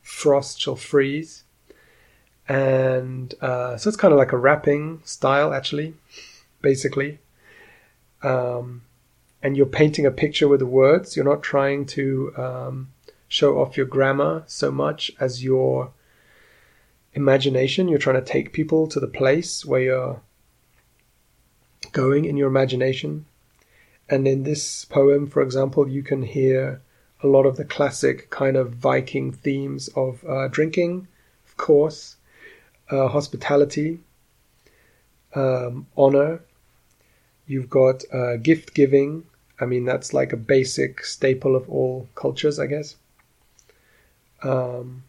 Frost 0.00 0.62
shall 0.62 0.76
freeze 0.76 1.44
and 2.48 3.34
uh, 3.42 3.76
so 3.76 3.88
it's 3.88 3.98
kind 3.98 4.12
of 4.14 4.18
like 4.18 4.32
a 4.32 4.38
rapping 4.38 5.02
style 5.04 5.52
actually 5.52 5.92
basically 6.62 7.18
um, 8.22 8.80
and 9.42 9.56
you're 9.56 9.66
painting 9.66 10.06
a 10.06 10.10
picture 10.10 10.48
with 10.48 10.60
the 10.60 10.66
words 10.66 11.16
you're 11.16 11.24
not 11.24 11.42
trying 11.42 11.84
to 11.86 12.32
um, 12.36 12.92
show 13.28 13.58
off 13.58 13.76
your 13.76 13.86
grammar 13.86 14.42
so 14.46 14.70
much 14.70 15.10
as 15.20 15.42
your 15.44 15.92
imagination 17.14 17.88
you're 17.88 17.98
trying 17.98 18.22
to 18.22 18.32
take 18.32 18.52
people 18.52 18.86
to 18.86 19.00
the 19.00 19.06
place 19.06 19.64
where 19.64 19.80
you're 19.80 20.20
going 21.92 22.24
in 22.24 22.36
your 22.36 22.48
imagination 22.48 23.24
and 24.08 24.26
in 24.28 24.42
this 24.44 24.84
poem 24.84 25.26
for 25.26 25.42
example 25.42 25.88
you 25.88 26.02
can 26.02 26.22
hear 26.22 26.80
a 27.22 27.26
lot 27.26 27.44
of 27.44 27.56
the 27.56 27.64
classic 27.64 28.30
kind 28.30 28.56
of 28.56 28.74
viking 28.74 29.32
themes 29.32 29.88
of 29.96 30.24
uh, 30.24 30.48
drinking 30.48 31.06
of 31.46 31.56
course 31.56 32.16
uh, 32.90 33.08
hospitality, 33.08 34.00
um, 35.34 35.86
honor. 35.96 36.40
You've 37.46 37.70
got 37.70 38.02
uh, 38.12 38.36
gift 38.36 38.74
giving. 38.74 39.24
I 39.60 39.66
mean, 39.66 39.84
that's 39.84 40.14
like 40.14 40.32
a 40.32 40.36
basic 40.36 41.04
staple 41.04 41.54
of 41.54 41.68
all 41.68 42.08
cultures, 42.14 42.58
I 42.58 42.66
guess. 42.66 42.96
Um, 44.42 45.04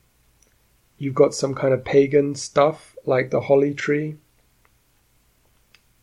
you've 0.98 1.15
got 1.15 1.34
some 1.34 1.55
kind 1.55 1.74
of 1.74 1.86
pagan 1.86 2.36
stuff 2.36 2.96
like 3.05 3.29
the 3.29 3.41
holly 3.41 3.74
tree. 3.74 4.17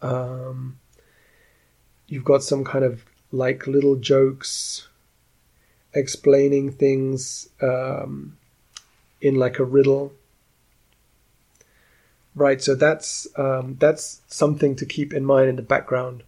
Um, 0.01 0.79
you've 2.07 2.25
got 2.25 2.43
some 2.43 2.65
kind 2.65 2.85
of 2.85 3.05
like 3.31 3.67
little 3.67 3.97
jokes 3.97 4.89
explaining 5.93 6.73
things 6.73 7.49
um, 7.61 8.39
in 9.21 9.35
like 9.35 9.59
a 9.59 9.65
riddle 9.65 10.13
Right, 12.39 12.63
so 12.63 12.77
that's 12.77 13.27
um, 13.37 13.77
that's 13.81 14.21
something 14.29 14.77
to 14.77 14.87
keep 14.87 15.13
in 15.13 15.25
mind 15.25 15.49
in 15.49 15.57
the 15.57 15.63
background, 15.63 16.23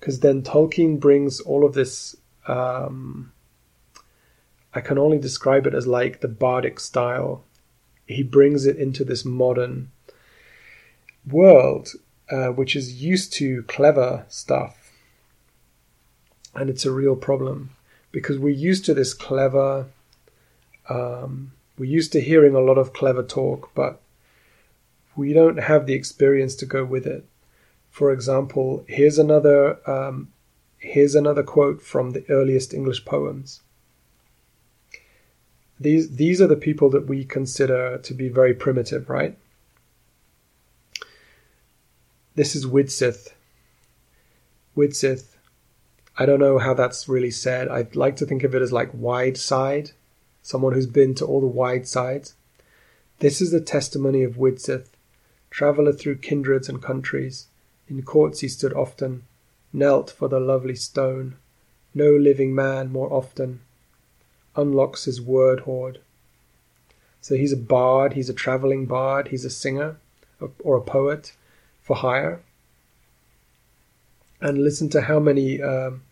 because 0.00 0.20
then 0.20 0.42
Tolkien 0.42 0.98
brings 0.98 1.40
all 1.40 1.64
of 1.64 1.74
this. 1.74 2.16
Um, 2.48 3.32
I 4.74 4.80
can 4.80 4.98
only 4.98 5.18
describe 5.18 5.66
it 5.66 5.74
as 5.74 5.86
like 5.86 6.20
the 6.20 6.28
bardic 6.28 6.80
style. 6.80 7.44
He 8.06 8.22
brings 8.22 8.66
it 8.66 8.76
into 8.76 9.04
this 9.04 9.24
modern 9.24 9.90
world, 11.28 11.90
uh, 12.30 12.48
which 12.48 12.74
is 12.74 13.02
used 13.02 13.32
to 13.34 13.62
clever 13.64 14.24
stuff, 14.28 14.90
and 16.54 16.70
it's 16.70 16.86
a 16.86 16.92
real 16.92 17.14
problem 17.14 17.70
because 18.10 18.38
we're 18.38 18.48
used 18.48 18.84
to 18.86 18.94
this 18.94 19.14
clever. 19.14 19.86
Um, 20.88 21.52
we're 21.78 21.84
used 21.84 22.12
to 22.12 22.20
hearing 22.20 22.54
a 22.54 22.60
lot 22.60 22.78
of 22.78 22.92
clever 22.92 23.22
talk, 23.22 23.70
but 23.74 24.00
we 25.14 25.32
don't 25.32 25.58
have 25.58 25.86
the 25.86 25.94
experience 25.94 26.56
to 26.56 26.66
go 26.66 26.84
with 26.84 27.06
it. 27.06 27.26
For 27.90 28.12
example, 28.12 28.84
here's 28.88 29.18
another 29.18 29.78
um, 29.90 30.32
here's 30.78 31.14
another 31.14 31.42
quote 31.42 31.82
from 31.82 32.10
the 32.10 32.24
earliest 32.28 32.72
English 32.72 33.04
poems. 33.04 33.60
These, 35.78 36.16
these 36.16 36.42
are 36.42 36.46
the 36.46 36.56
people 36.56 36.90
that 36.90 37.06
we 37.06 37.24
consider 37.24 37.96
to 37.98 38.14
be 38.14 38.28
very 38.28 38.52
primitive, 38.52 39.08
right? 39.08 39.38
This 42.34 42.54
is 42.54 42.66
Widsith. 42.66 43.32
Widsith. 44.76 45.36
I 46.18 46.26
don't 46.26 46.40
know 46.40 46.58
how 46.58 46.74
that's 46.74 47.08
really 47.08 47.30
said. 47.30 47.68
I'd 47.68 47.96
like 47.96 48.16
to 48.16 48.26
think 48.26 48.44
of 48.44 48.54
it 48.54 48.60
as 48.60 48.72
like 48.72 48.90
wide 48.92 49.38
side, 49.38 49.92
someone 50.42 50.74
who's 50.74 50.86
been 50.86 51.14
to 51.14 51.24
all 51.24 51.40
the 51.40 51.46
wide 51.46 51.88
sides. 51.88 52.34
This 53.20 53.40
is 53.40 53.50
the 53.50 53.60
testimony 53.60 54.22
of 54.22 54.36
Widsith, 54.36 54.88
traveller 55.50 55.92
through 55.92 56.18
kindreds 56.18 56.68
and 56.68 56.82
countries. 56.82 57.46
In 57.90 58.02
courts 58.02 58.38
he 58.38 58.46
stood 58.46 58.72
often, 58.72 59.24
knelt 59.72 60.12
for 60.12 60.28
the 60.28 60.38
lovely 60.38 60.76
stone. 60.76 61.34
No 61.92 62.12
living 62.12 62.54
man 62.54 62.92
more 62.92 63.12
often 63.12 63.62
unlocks 64.54 65.06
his 65.06 65.20
word 65.20 65.60
hoard. 65.60 65.98
So 67.20 67.34
he's 67.34 67.52
a 67.52 67.56
bard, 67.56 68.12
he's 68.12 68.30
a 68.30 68.32
traveling 68.32 68.86
bard, 68.86 69.28
he's 69.28 69.44
a 69.44 69.50
singer 69.50 69.96
or 70.60 70.76
a 70.76 70.80
poet 70.80 71.32
for 71.82 71.96
hire. 71.96 72.40
And 74.40 74.62
listen 74.62 74.88
to 74.90 75.02
how 75.02 75.18
many 75.18 75.60
um, 75.60 76.02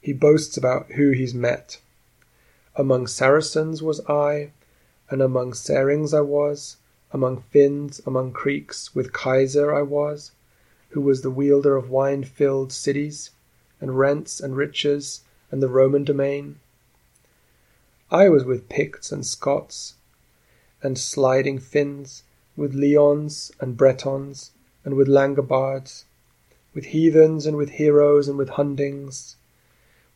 he 0.00 0.12
boasts 0.12 0.56
about 0.56 0.92
who 0.92 1.10
he's 1.10 1.34
met. 1.34 1.80
Among 2.76 3.08
Saracens 3.08 3.82
was 3.82 4.00
I, 4.08 4.52
and 5.10 5.20
among 5.20 5.52
Serings 5.52 6.14
I 6.14 6.20
was, 6.20 6.76
among 7.12 7.42
Finns, 7.50 8.00
among 8.06 8.30
Creeks, 8.32 8.94
with 8.94 9.12
Kaiser 9.12 9.74
I 9.74 9.82
was, 9.82 10.30
who 10.92 11.00
was 11.00 11.22
the 11.22 11.30
wielder 11.30 11.76
of 11.76 11.90
wine 11.90 12.22
filled 12.22 12.72
cities, 12.72 13.30
and 13.80 13.98
rents 13.98 14.40
and 14.40 14.56
riches, 14.56 15.22
and 15.50 15.62
the 15.62 15.68
Roman 15.68 16.04
domain. 16.04 16.60
I 18.10 18.28
was 18.28 18.44
with 18.44 18.68
Picts 18.68 19.10
and 19.10 19.24
Scots, 19.24 19.94
and 20.82 20.98
sliding 20.98 21.58
Finns, 21.58 22.24
with 22.56 22.74
Leons 22.74 23.52
and 23.58 23.76
Bretons, 23.76 24.50
and 24.84 24.94
with 24.94 25.08
Langobards, 25.08 26.04
with 26.74 26.86
heathens 26.86 27.46
and 27.46 27.56
with 27.56 27.70
heroes 27.70 28.28
and 28.28 28.36
with 28.36 28.50
Hundings, 28.50 29.36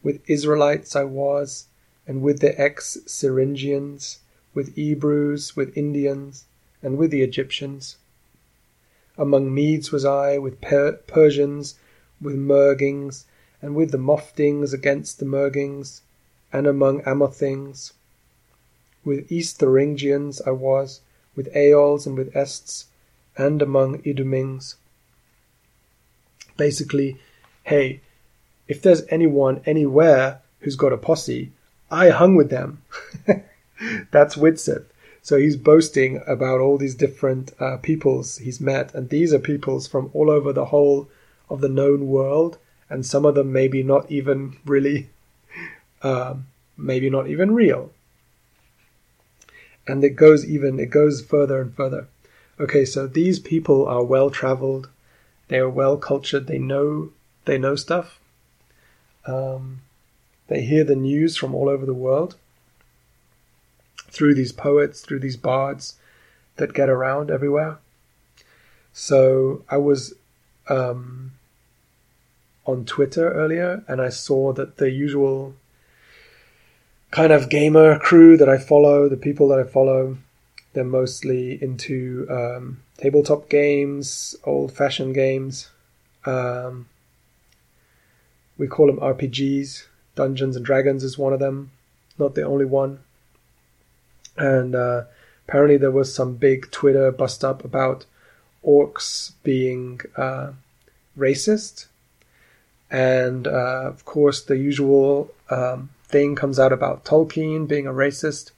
with 0.03 0.21
Israelites 0.29 0.95
I 0.95 1.05
was, 1.05 1.67
and 2.07 2.21
with 2.21 2.41
the 2.41 2.59
ex 2.61 2.99
Syringians, 3.07 4.19
with 4.53 4.75
Hebrews, 4.75 5.57
with 5.57 5.77
Indians, 5.77 6.45
and 6.83 6.99
with 6.99 7.11
the 7.11 7.23
Egyptians. 7.23 7.97
Among 9.19 9.55
Medes 9.55 9.91
was 9.91 10.05
I, 10.05 10.39
with 10.39 10.61
per- 10.61 10.99
Persians, 11.07 11.77
with 12.21 12.37
Mergings, 12.37 13.25
and 13.63 13.75
with 13.75 13.91
the 13.91 13.99
Moftings 13.99 14.73
against 14.73 15.19
the 15.19 15.25
Mergings, 15.25 16.03
and 16.53 16.67
among 16.67 17.03
Amothings. 17.07 17.93
With 19.05 19.31
East 19.31 19.59
Thuringians 19.59 20.41
I 20.47 20.51
was, 20.51 21.01
with 21.35 21.53
Aols 21.55 22.07
and 22.07 22.17
with 22.17 22.35
Ests, 22.37 22.87
and 23.37 23.63
among 23.63 24.03
Idumings. 24.03 24.77
Basically, 26.57 27.19
hey, 27.65 28.01
if 28.69 28.83
there's 28.83 29.03
anyone 29.09 29.63
anywhere 29.67 30.41
who's 30.61 30.77
got 30.77 30.93
a 30.93 30.97
posse, 30.97 31.53
I 31.91 32.09
hung 32.09 32.35
with 32.35 32.51
them. 32.51 32.83
That's 34.11 34.37
Widsith. 34.37 34.87
So 35.27 35.39
he's 35.39 35.57
boasting 35.57 36.23
about 36.29 36.61
all 36.61 36.79
these 36.79 36.95
different 36.95 37.51
uh, 37.59 37.79
peoples 37.79 38.39
he's 38.39 38.61
met, 38.61 38.95
and 38.95 39.09
these 39.09 39.33
are 39.33 39.41
peoples 39.41 39.89
from 39.89 40.09
all 40.15 40.31
over 40.31 40.53
the 40.53 40.67
whole 40.67 41.09
of 41.51 41.61
the 41.61 41.69
known 41.69 42.07
world, 42.07 42.59
and 42.89 43.05
some 43.05 43.25
of 43.25 43.35
them 43.35 43.53
maybe 43.53 43.83
not 43.83 44.09
even 44.09 44.57
really, 44.65 45.09
um, 46.03 46.47
maybe 46.77 47.11
not 47.11 47.27
even 47.27 47.57
real. 47.57 47.91
And 49.89 50.05
it 50.05 50.11
goes 50.11 50.47
even, 50.47 50.79
it 50.79 50.91
goes 50.91 51.23
further 51.23 51.61
and 51.61 51.75
further. 51.75 52.07
Okay, 52.61 52.85
so 52.85 53.09
these 53.09 53.41
people 53.41 53.85
are 53.89 54.05
well 54.05 54.31
traveled, 54.31 54.91
they 55.49 55.59
are 55.59 55.69
well 55.69 55.97
cultured, 55.97 56.47
they 56.47 56.59
know, 56.61 57.11
they 57.47 57.59
know 57.59 57.75
stuff. 57.75 58.21
Um, 59.27 59.81
they 60.47 60.63
hear 60.63 60.85
the 60.85 60.95
news 60.95 61.37
from 61.37 61.53
all 61.53 61.69
over 61.69 61.85
the 61.85 61.95
world 61.95 62.37
through 64.17 64.35
these 64.35 64.53
poets, 64.53 65.03
through 65.03 65.21
these 65.21 65.37
bards 65.37 65.97
that 66.57 66.73
get 66.73 66.89
around 66.89 67.31
everywhere. 67.31 67.79
So 68.93 69.63
I 69.69 69.77
was 69.77 70.15
um, 70.69 71.33
on 72.65 72.87
Twitter 72.87 73.31
earlier 73.31 73.85
and 73.87 74.01
I 74.01 74.09
saw 74.09 74.55
that 74.55 74.79
the 74.79 74.91
usual 74.91 75.55
kind 77.11 77.31
of 77.31 77.51
gamer 77.51 77.99
crew 77.99 78.39
that 78.39 78.49
I 78.49 78.57
follow, 78.57 79.09
the 79.09 79.19
people 79.19 79.49
that 79.49 79.59
I 79.59 79.65
follow, 79.65 80.17
they're 80.73 80.85
mostly 80.85 81.63
into 81.63 82.27
um, 82.31 82.83
tabletop 82.97 83.51
games, 83.51 84.35
old 84.45 84.73
fashioned 84.73 85.15
games. 85.15 85.71
Um, 86.25 86.89
we 88.57 88.67
call 88.67 88.87
them 88.87 88.99
RPGs. 88.99 89.87
Dungeons 90.15 90.57
and 90.57 90.65
Dragons 90.65 91.05
is 91.05 91.19
one 91.19 91.35
of 91.35 91.41
them, 91.41 91.71
not 92.19 92.35
the 92.35 92.43
only 92.43 92.65
one. 92.65 93.01
And 94.37 94.75
uh, 94.75 95.05
apparently, 95.47 95.77
there 95.77 95.91
was 95.91 96.15
some 96.15 96.35
big 96.35 96.71
Twitter 96.71 97.11
bust 97.11 97.45
up 97.45 97.65
about 97.65 98.07
orcs 98.65 99.33
being 99.43 100.01
uh, 100.17 100.53
racist. 101.19 101.87
And 102.91 103.47
uh, 103.47 103.83
of 103.87 104.05
course, 104.05 104.43
the 104.43 104.57
usual 104.57 105.33
um, 105.51 105.91
thing 106.05 106.35
comes 106.35 106.59
out 106.59 106.73
about 106.73 107.05
Tolkien 107.05 107.67
being 107.67 107.87
a 107.87 107.93
racist 107.93 108.53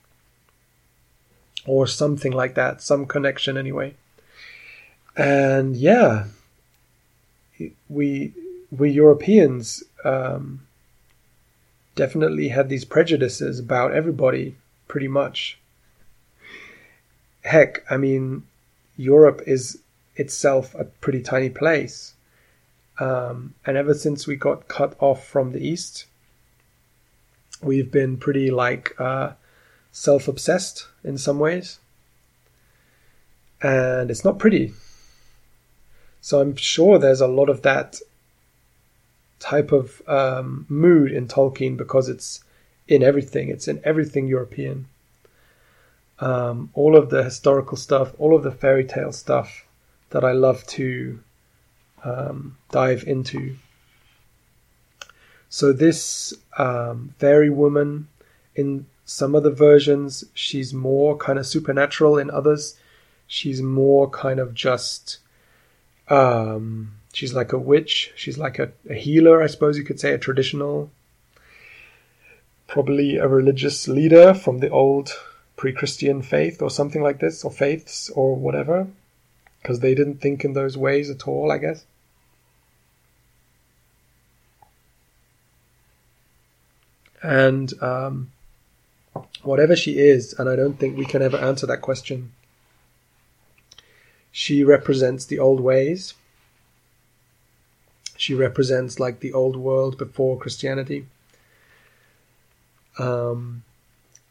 or 1.66 1.86
something 1.86 2.32
like 2.32 2.54
that, 2.54 2.82
some 2.82 3.06
connection 3.06 3.56
anyway. 3.56 3.94
And 5.16 5.76
yeah, 5.76 6.26
we 7.88 8.32
we 8.70 8.90
Europeans 8.90 9.82
um, 10.04 10.66
definitely 11.94 12.48
had 12.48 12.68
these 12.68 12.84
prejudices 12.84 13.58
about 13.58 13.92
everybody, 13.92 14.56
pretty 14.86 15.08
much. 15.08 15.58
Heck, 17.42 17.84
I 17.90 17.96
mean, 17.96 18.44
Europe 18.96 19.42
is 19.46 19.78
itself 20.16 20.74
a 20.74 20.84
pretty 20.84 21.22
tiny 21.22 21.50
place. 21.50 22.14
Um, 22.98 23.54
and 23.64 23.76
ever 23.76 23.94
since 23.94 24.26
we 24.26 24.36
got 24.36 24.68
cut 24.68 24.96
off 24.98 25.26
from 25.26 25.52
the 25.52 25.66
East, 25.66 26.06
we've 27.62 27.90
been 27.90 28.16
pretty 28.16 28.50
like 28.50 28.94
uh, 28.98 29.32
self 29.92 30.28
obsessed 30.28 30.88
in 31.04 31.16
some 31.18 31.38
ways. 31.38 31.78
And 33.62 34.10
it's 34.10 34.24
not 34.24 34.38
pretty. 34.38 34.72
So 36.20 36.40
I'm 36.40 36.56
sure 36.56 36.98
there's 36.98 37.20
a 37.20 37.28
lot 37.28 37.48
of 37.48 37.62
that 37.62 38.00
type 39.38 39.72
of 39.72 40.02
um, 40.08 40.66
mood 40.68 41.12
in 41.12 41.28
Tolkien 41.28 41.76
because 41.76 42.08
it's 42.08 42.42
in 42.88 43.02
everything. 43.02 43.48
It's 43.48 43.68
in 43.68 43.80
everything 43.84 44.26
European. 44.26 44.86
Um, 46.20 46.70
all 46.74 46.96
of 46.96 47.10
the 47.10 47.22
historical 47.22 47.76
stuff, 47.76 48.12
all 48.18 48.34
of 48.34 48.42
the 48.42 48.50
fairy 48.50 48.84
tale 48.84 49.12
stuff 49.12 49.64
that 50.10 50.24
I 50.24 50.32
love 50.32 50.66
to 50.68 51.20
um, 52.02 52.56
dive 52.70 53.04
into. 53.06 53.56
So 55.48 55.72
this 55.72 56.34
um, 56.58 57.14
fairy 57.18 57.50
woman, 57.50 58.08
in 58.54 58.86
some 59.04 59.34
of 59.34 59.42
the 59.42 59.50
versions, 59.50 60.24
she's 60.34 60.74
more 60.74 61.16
kind 61.16 61.38
of 61.38 61.46
supernatural. 61.46 62.18
In 62.18 62.30
others, 62.30 62.76
she's 63.26 63.62
more 63.62 64.10
kind 64.10 64.40
of 64.40 64.54
just 64.54 65.18
um, 66.08 66.98
She's 67.12 67.34
like 67.34 67.52
a 67.52 67.58
witch. 67.58 68.12
She's 68.14 68.38
like 68.38 68.58
a, 68.58 68.70
a 68.88 68.94
healer, 68.94 69.42
I 69.42 69.46
suppose 69.46 69.78
you 69.78 69.84
could 69.84 69.98
say, 69.98 70.12
a 70.12 70.18
traditional, 70.18 70.90
probably 72.66 73.16
a 73.16 73.26
religious 73.26 73.88
leader 73.88 74.34
from 74.34 74.58
the 74.58 74.70
old 74.70 75.10
pre 75.58 75.72
Christian 75.72 76.22
faith 76.22 76.62
or 76.62 76.70
something 76.70 77.02
like 77.02 77.18
this, 77.18 77.44
or 77.44 77.50
faiths 77.50 78.08
or 78.10 78.34
whatever, 78.34 78.86
because 79.60 79.80
they 79.80 79.94
didn't 79.94 80.22
think 80.22 80.44
in 80.44 80.54
those 80.54 80.78
ways 80.78 81.10
at 81.10 81.28
all, 81.28 81.52
I 81.52 81.58
guess. 81.58 81.84
And 87.22 87.70
um, 87.82 88.30
whatever 89.42 89.76
she 89.76 89.98
is, 89.98 90.32
and 90.38 90.48
I 90.48 90.56
don't 90.56 90.78
think 90.78 90.96
we 90.96 91.04
can 91.04 91.20
ever 91.20 91.36
answer 91.36 91.66
that 91.66 91.82
question, 91.82 92.32
she 94.32 94.64
represents 94.64 95.26
the 95.26 95.38
old 95.38 95.60
ways 95.60 96.14
she 98.18 98.34
represents 98.34 98.98
like 98.98 99.20
the 99.20 99.32
old 99.32 99.56
world 99.56 99.96
before 99.96 100.36
Christianity. 100.36 101.06
Um, 102.98 103.62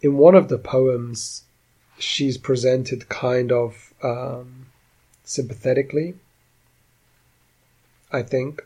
in 0.01 0.17
one 0.17 0.35
of 0.35 0.47
the 0.49 0.57
poems, 0.57 1.43
she's 1.97 2.37
presented 2.37 3.09
kind 3.09 3.51
of 3.51 3.93
um, 4.03 4.67
sympathetically, 5.23 6.15
I 8.11 8.21
think. 8.21 8.61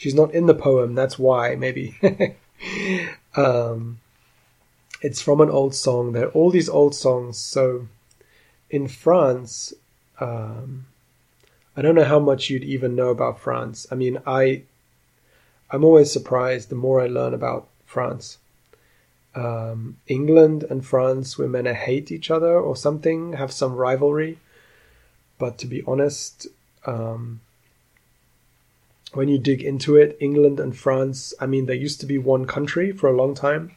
she's 0.00 0.14
not 0.14 0.32
in 0.32 0.46
the 0.46 0.54
poem. 0.54 0.94
That's 0.94 1.18
why 1.18 1.56
maybe. 1.56 1.94
um, 3.36 3.98
it's 5.02 5.20
from 5.20 5.40
an 5.42 5.50
old 5.50 5.74
song. 5.74 6.12
There 6.12 6.26
are 6.26 6.30
all 6.30 6.50
these 6.50 6.68
old 6.70 6.94
songs. 6.94 7.38
So 7.38 7.88
in 8.70 8.88
France, 8.88 9.74
um, 10.20 10.86
I 11.76 11.82
don't 11.82 11.94
know 11.94 12.04
how 12.04 12.18
much 12.18 12.48
you'd 12.48 12.64
even 12.64 12.96
know 12.96 13.08
about 13.08 13.40
France. 13.40 13.86
I 13.90 13.94
mean, 13.94 14.18
I 14.26 14.62
I'm 15.70 15.84
always 15.84 16.10
surprised 16.12 16.68
the 16.68 16.74
more 16.74 17.00
I 17.00 17.06
learn 17.06 17.34
about 17.34 17.68
France. 17.84 18.38
Um, 19.34 19.96
England 20.06 20.64
and 20.64 20.84
France 20.84 21.38
meant 21.38 21.68
hate 21.68 22.10
each 22.10 22.30
other 22.30 22.58
or 22.58 22.74
something, 22.74 23.34
have 23.34 23.52
some 23.52 23.74
rivalry. 23.74 24.38
But 25.38 25.56
to 25.58 25.66
be 25.66 25.82
honest, 25.86 26.48
um, 26.84 27.40
when 29.12 29.28
you 29.28 29.38
dig 29.38 29.62
into 29.62 29.96
it, 29.96 30.16
England 30.20 30.60
and 30.60 30.76
France, 30.76 31.34
I 31.40 31.46
mean, 31.46 31.66
there 31.66 31.76
used 31.76 32.00
to 32.00 32.06
be 32.06 32.18
one 32.18 32.46
country 32.46 32.92
for 32.92 33.08
a 33.08 33.16
long 33.16 33.34
time, 33.34 33.72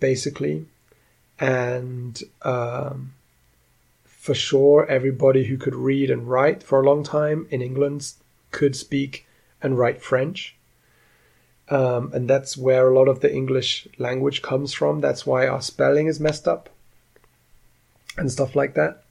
basically. 0.00 0.66
And 1.38 2.20
um, 2.42 3.14
for 4.04 4.34
sure, 4.34 4.84
everybody 4.86 5.44
who 5.44 5.56
could 5.56 5.74
read 5.74 6.10
and 6.10 6.28
write 6.28 6.62
for 6.62 6.80
a 6.80 6.84
long 6.84 7.02
time 7.02 7.46
in 7.50 7.62
England 7.62 8.12
could 8.50 8.76
speak 8.76 9.26
and 9.62 9.78
write 9.78 10.02
French. 10.02 10.57
Um, 11.70 12.12
and 12.14 12.28
that's 12.28 12.56
where 12.56 12.88
a 12.88 12.94
lot 12.94 13.08
of 13.08 13.20
the 13.20 13.32
English 13.32 13.86
language 13.98 14.40
comes 14.40 14.72
from. 14.72 15.00
That's 15.00 15.26
why 15.26 15.46
our 15.46 15.60
spelling 15.60 16.06
is 16.06 16.18
messed 16.18 16.48
up 16.48 16.70
and 18.16 18.30
stuff 18.30 18.56
like 18.56 18.74
that. 18.74 19.04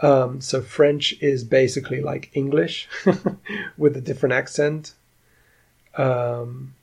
Um, 0.00 0.40
so 0.40 0.60
French 0.60 1.14
is 1.20 1.44
basically 1.44 2.00
like 2.00 2.30
English 2.34 2.88
with 3.76 3.96
a 3.96 4.00
different 4.00 4.34
accent. 4.34 4.94
Um, 5.96 6.74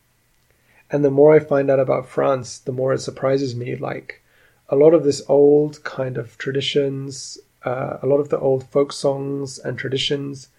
and 0.89 1.06
the 1.06 1.12
more 1.12 1.34
I 1.34 1.39
find 1.39 1.69
out 1.69 1.80
about 1.80 2.08
France, 2.08 2.58
the 2.58 2.71
more 2.71 2.93
it 2.93 2.99
surprises 2.99 3.56
me. 3.56 3.75
Like 3.75 4.21
a 4.69 4.75
lot 4.75 4.93
of 4.93 5.04
this 5.04 5.21
old 5.27 5.84
kind 5.84 6.17
of 6.17 6.38
traditions, 6.38 7.38
uh, 7.63 7.97
a 8.01 8.08
lot 8.08 8.19
of 8.19 8.30
the 8.30 8.39
old 8.39 8.65
folk 8.69 8.91
songs 8.91 9.58
and 9.60 9.77
traditions 9.77 10.49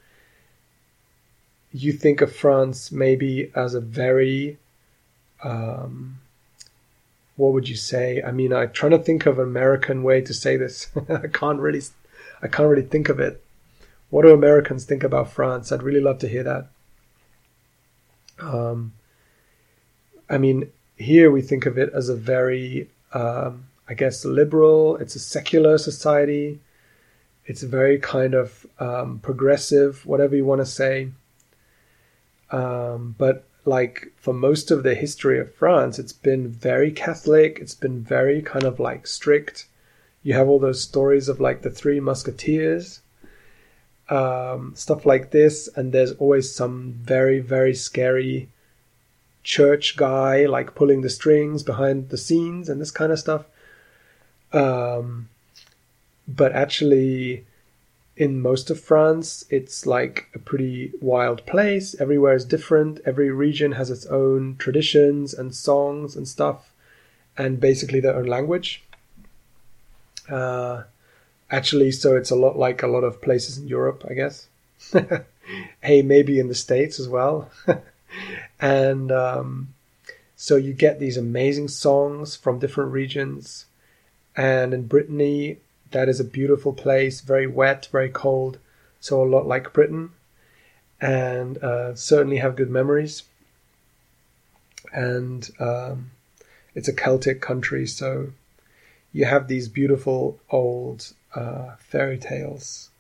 you 1.72 1.92
think 1.92 2.20
of 2.20 2.34
France 2.34 2.92
maybe 2.92 3.50
as 3.54 3.74
a 3.74 3.80
very 3.80 4.58
um, 5.42 6.18
what 7.36 7.52
would 7.52 7.68
you 7.68 7.76
say? 7.76 8.22
I 8.22 8.30
mean, 8.30 8.52
I'm 8.52 8.72
trying 8.72 8.92
to 8.92 8.98
think 8.98 9.26
of 9.26 9.38
an 9.38 9.44
American 9.44 10.02
way 10.02 10.20
to 10.20 10.34
say 10.34 10.56
this. 10.56 10.90
I 11.08 11.28
can't 11.28 11.60
really, 11.60 11.82
I 12.42 12.48
can't 12.48 12.68
really 12.68 12.82
think 12.86 13.08
of 13.08 13.20
it. 13.20 13.42
What 14.10 14.22
do 14.22 14.32
Americans 14.32 14.84
think 14.84 15.02
about 15.02 15.30
France? 15.30 15.72
I'd 15.72 15.82
really 15.82 16.00
love 16.00 16.18
to 16.18 16.28
hear 16.28 16.42
that. 16.42 16.68
Um, 18.38 18.92
I 20.28 20.38
mean, 20.38 20.70
here 20.96 21.30
we 21.30 21.40
think 21.40 21.64
of 21.66 21.78
it 21.78 21.90
as 21.94 22.08
a 22.08 22.16
very, 22.16 22.90
um, 23.14 23.64
I 23.88 23.94
guess, 23.94 24.24
liberal. 24.24 24.96
It's 24.96 25.16
a 25.16 25.20
secular 25.20 25.78
society. 25.78 26.60
It's 27.46 27.62
very 27.62 27.98
kind 27.98 28.34
of 28.34 28.66
um, 28.78 29.18
progressive, 29.20 30.04
whatever 30.06 30.36
you 30.36 30.44
want 30.44 30.60
to 30.60 30.66
say. 30.66 31.08
Um, 32.52 33.16
but 33.18 33.44
like 33.64 34.12
for 34.16 34.34
most 34.34 34.70
of 34.70 34.82
the 34.82 34.94
history 34.94 35.40
of 35.40 35.54
France, 35.54 35.98
it's 35.98 36.12
been 36.12 36.48
very 36.48 36.92
Catholic. 36.92 37.58
It's 37.60 37.74
been 37.74 38.02
very 38.02 38.42
kind 38.42 38.64
of 38.64 38.78
like 38.78 39.06
strict. 39.06 39.66
You 40.22 40.34
have 40.34 40.48
all 40.48 40.60
those 40.60 40.82
stories 40.82 41.28
of 41.28 41.40
like 41.40 41.62
the 41.62 41.70
Three 41.70 41.98
Musketeers, 41.98 43.00
um, 44.08 44.72
stuff 44.76 45.04
like 45.04 45.30
this, 45.30 45.68
and 45.74 45.92
there's 45.92 46.12
always 46.12 46.54
some 46.54 46.92
very 47.02 47.40
very 47.40 47.74
scary 47.74 48.48
church 49.42 49.96
guy 49.96 50.46
like 50.46 50.76
pulling 50.76 51.00
the 51.00 51.10
strings 51.10 51.64
behind 51.64 52.10
the 52.10 52.18
scenes 52.18 52.68
and 52.68 52.80
this 52.80 52.92
kind 52.92 53.10
of 53.10 53.18
stuff. 53.18 53.46
Um, 54.52 55.28
but 56.28 56.52
actually, 56.52 57.44
in 58.16 58.40
most 58.40 58.70
of 58.70 58.78
France, 58.78 59.44
it's 59.48 59.86
like 59.86 60.28
a 60.34 60.38
pretty 60.38 60.92
wild 61.00 61.44
place. 61.46 61.94
Everywhere 61.98 62.34
is 62.34 62.44
different. 62.44 63.00
Every 63.06 63.30
region 63.30 63.72
has 63.72 63.90
its 63.90 64.06
own 64.06 64.56
traditions 64.58 65.32
and 65.32 65.54
songs 65.54 66.14
and 66.14 66.28
stuff, 66.28 66.72
and 67.38 67.58
basically 67.58 68.00
their 68.00 68.16
own 68.16 68.26
language. 68.26 68.82
Uh, 70.28 70.82
actually, 71.50 71.90
so 71.90 72.14
it's 72.16 72.30
a 72.30 72.36
lot 72.36 72.58
like 72.58 72.82
a 72.82 72.86
lot 72.86 73.04
of 73.04 73.22
places 73.22 73.56
in 73.56 73.66
Europe, 73.66 74.04
I 74.08 74.14
guess. 74.14 74.46
hey, 75.82 76.02
maybe 76.02 76.38
in 76.38 76.48
the 76.48 76.54
States 76.54 77.00
as 77.00 77.08
well. 77.08 77.50
and 78.60 79.10
um, 79.10 79.74
so 80.36 80.56
you 80.56 80.74
get 80.74 81.00
these 81.00 81.16
amazing 81.16 81.68
songs 81.68 82.36
from 82.36 82.58
different 82.58 82.92
regions. 82.92 83.64
And 84.36 84.74
in 84.74 84.86
Brittany, 84.86 85.58
that 85.92 86.08
is 86.08 86.20
a 86.20 86.24
beautiful 86.24 86.72
place, 86.72 87.20
very 87.20 87.46
wet, 87.46 87.88
very 87.92 88.08
cold, 88.08 88.58
so 89.00 89.22
a 89.22 89.24
lot 89.24 89.46
like 89.46 89.72
Britain, 89.72 90.10
and 91.00 91.58
uh, 91.58 91.94
certainly 91.94 92.38
have 92.38 92.56
good 92.56 92.70
memories. 92.70 93.24
And 94.92 95.48
um, 95.58 96.10
it's 96.74 96.88
a 96.88 96.92
Celtic 96.92 97.40
country, 97.40 97.86
so 97.86 98.32
you 99.12 99.24
have 99.24 99.48
these 99.48 99.68
beautiful 99.68 100.38
old 100.50 101.12
uh, 101.34 101.76
fairy 101.78 102.18
tales. 102.18 102.90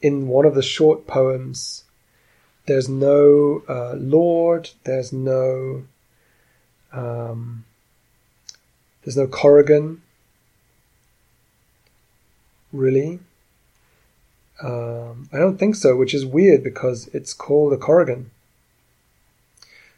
In 0.00 0.28
one 0.28 0.44
of 0.44 0.54
the 0.54 0.62
short 0.62 1.06
poems, 1.06 1.84
there's 2.66 2.88
no 2.88 3.62
uh, 3.68 3.94
lord, 3.94 4.70
there's 4.84 5.12
no 5.12 5.84
um, 6.92 7.64
there's 9.02 9.16
no 9.16 9.26
Corrigan, 9.26 10.02
Really? 12.72 13.20
Um, 14.62 15.28
I 15.32 15.38
don't 15.38 15.58
think 15.58 15.74
so, 15.74 15.96
which 15.96 16.14
is 16.14 16.26
weird 16.26 16.64
because 16.64 17.08
it's 17.08 17.32
called 17.32 17.72
a 17.72 17.76
Corrigan. 17.76 18.30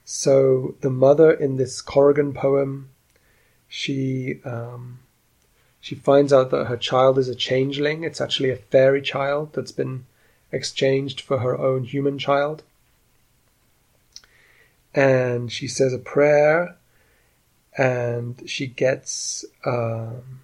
So 0.04 0.74
the 0.80 0.90
mother 0.90 1.30
in 1.30 1.56
this 1.56 1.80
Corrigan 1.80 2.32
poem, 2.32 2.90
she 3.68 4.40
um, 4.44 4.98
she 5.80 5.94
finds 5.94 6.32
out 6.32 6.50
that 6.50 6.66
her 6.66 6.76
child 6.76 7.18
is 7.18 7.28
a 7.28 7.34
changeling. 7.34 8.04
It's 8.04 8.20
actually 8.20 8.50
a 8.50 8.56
fairy 8.56 9.00
child 9.00 9.52
that's 9.54 9.72
been 9.72 10.04
exchanged 10.52 11.20
for 11.20 11.38
her 11.38 11.58
own 11.58 11.84
human 11.84 12.18
child. 12.18 12.62
And 14.94 15.50
she 15.50 15.68
says 15.68 15.94
a 15.94 15.98
prayer, 15.98 16.76
and 17.78 18.42
she 18.46 18.66
gets 18.66 19.44
um, 19.64 20.40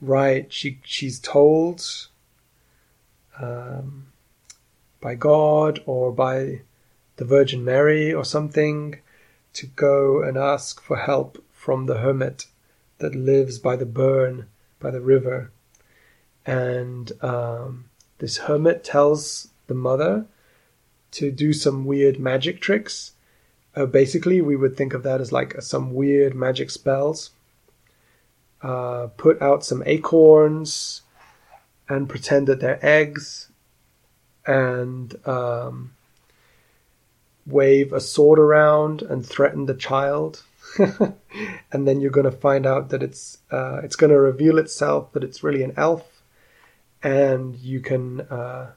right. 0.00 0.52
She 0.52 0.80
she's 0.84 1.18
told 1.18 2.08
um, 3.40 4.08
by 5.00 5.14
God 5.14 5.82
or 5.86 6.12
by 6.12 6.62
the 7.16 7.24
Virgin 7.24 7.64
Mary 7.64 8.12
or 8.12 8.24
something 8.24 9.00
to 9.54 9.66
go 9.66 10.22
and 10.22 10.36
ask 10.36 10.80
for 10.80 10.96
help 10.96 11.42
from 11.52 11.86
the 11.86 11.98
hermit 11.98 12.46
that 12.98 13.14
lives 13.14 13.58
by 13.58 13.76
the 13.76 13.86
burn 13.86 14.46
by 14.80 14.90
the 14.90 15.00
river, 15.00 15.50
and 16.46 17.12
um, 17.22 17.86
this 18.18 18.38
hermit 18.38 18.84
tells 18.84 19.48
the 19.66 19.74
mother 19.74 20.26
to 21.10 21.30
do 21.30 21.52
some 21.52 21.84
weird 21.84 22.18
magic 22.18 22.60
tricks. 22.60 23.12
Uh, 23.74 23.86
basically, 23.86 24.40
we 24.40 24.56
would 24.56 24.76
think 24.76 24.94
of 24.94 25.02
that 25.02 25.20
as 25.20 25.32
like 25.32 25.60
some 25.62 25.94
weird 25.94 26.34
magic 26.34 26.70
spells 26.70 27.30
uh, 28.62 29.08
put 29.16 29.40
out 29.40 29.64
some 29.64 29.82
acorns 29.86 31.02
and 31.88 32.08
pretend 32.08 32.46
that 32.46 32.60
they're 32.60 32.84
eggs 32.84 33.50
and 34.46 35.14
um, 35.26 35.92
wave 37.46 37.92
a 37.92 38.00
sword 38.00 38.38
around 38.38 39.02
and 39.02 39.24
threaten 39.24 39.66
the 39.66 39.74
child. 39.74 40.42
and 40.78 41.88
then 41.88 42.00
you're 42.00 42.10
going 42.10 42.24
to 42.24 42.30
find 42.30 42.66
out 42.66 42.90
that 42.90 43.02
it's 43.02 43.38
uh, 43.50 43.80
it's 43.82 43.96
going 43.96 44.10
to 44.10 44.20
reveal 44.20 44.58
itself 44.58 45.12
that 45.12 45.24
it's 45.24 45.42
really 45.42 45.62
an 45.62 45.72
elf, 45.76 46.22
and 47.02 47.56
you 47.56 47.80
can 47.80 48.20
uh, 48.22 48.72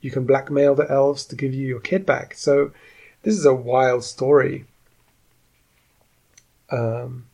you 0.00 0.10
can 0.10 0.26
blackmail 0.26 0.74
the 0.74 0.88
elves 0.90 1.24
to 1.26 1.34
give 1.34 1.52
you 1.52 1.66
your 1.66 1.80
kid 1.80 2.06
back. 2.06 2.34
So 2.34 2.70
this 3.22 3.34
is 3.34 3.44
a 3.44 3.54
wild 3.54 4.04
story. 4.04 4.66
Um, 6.70 7.26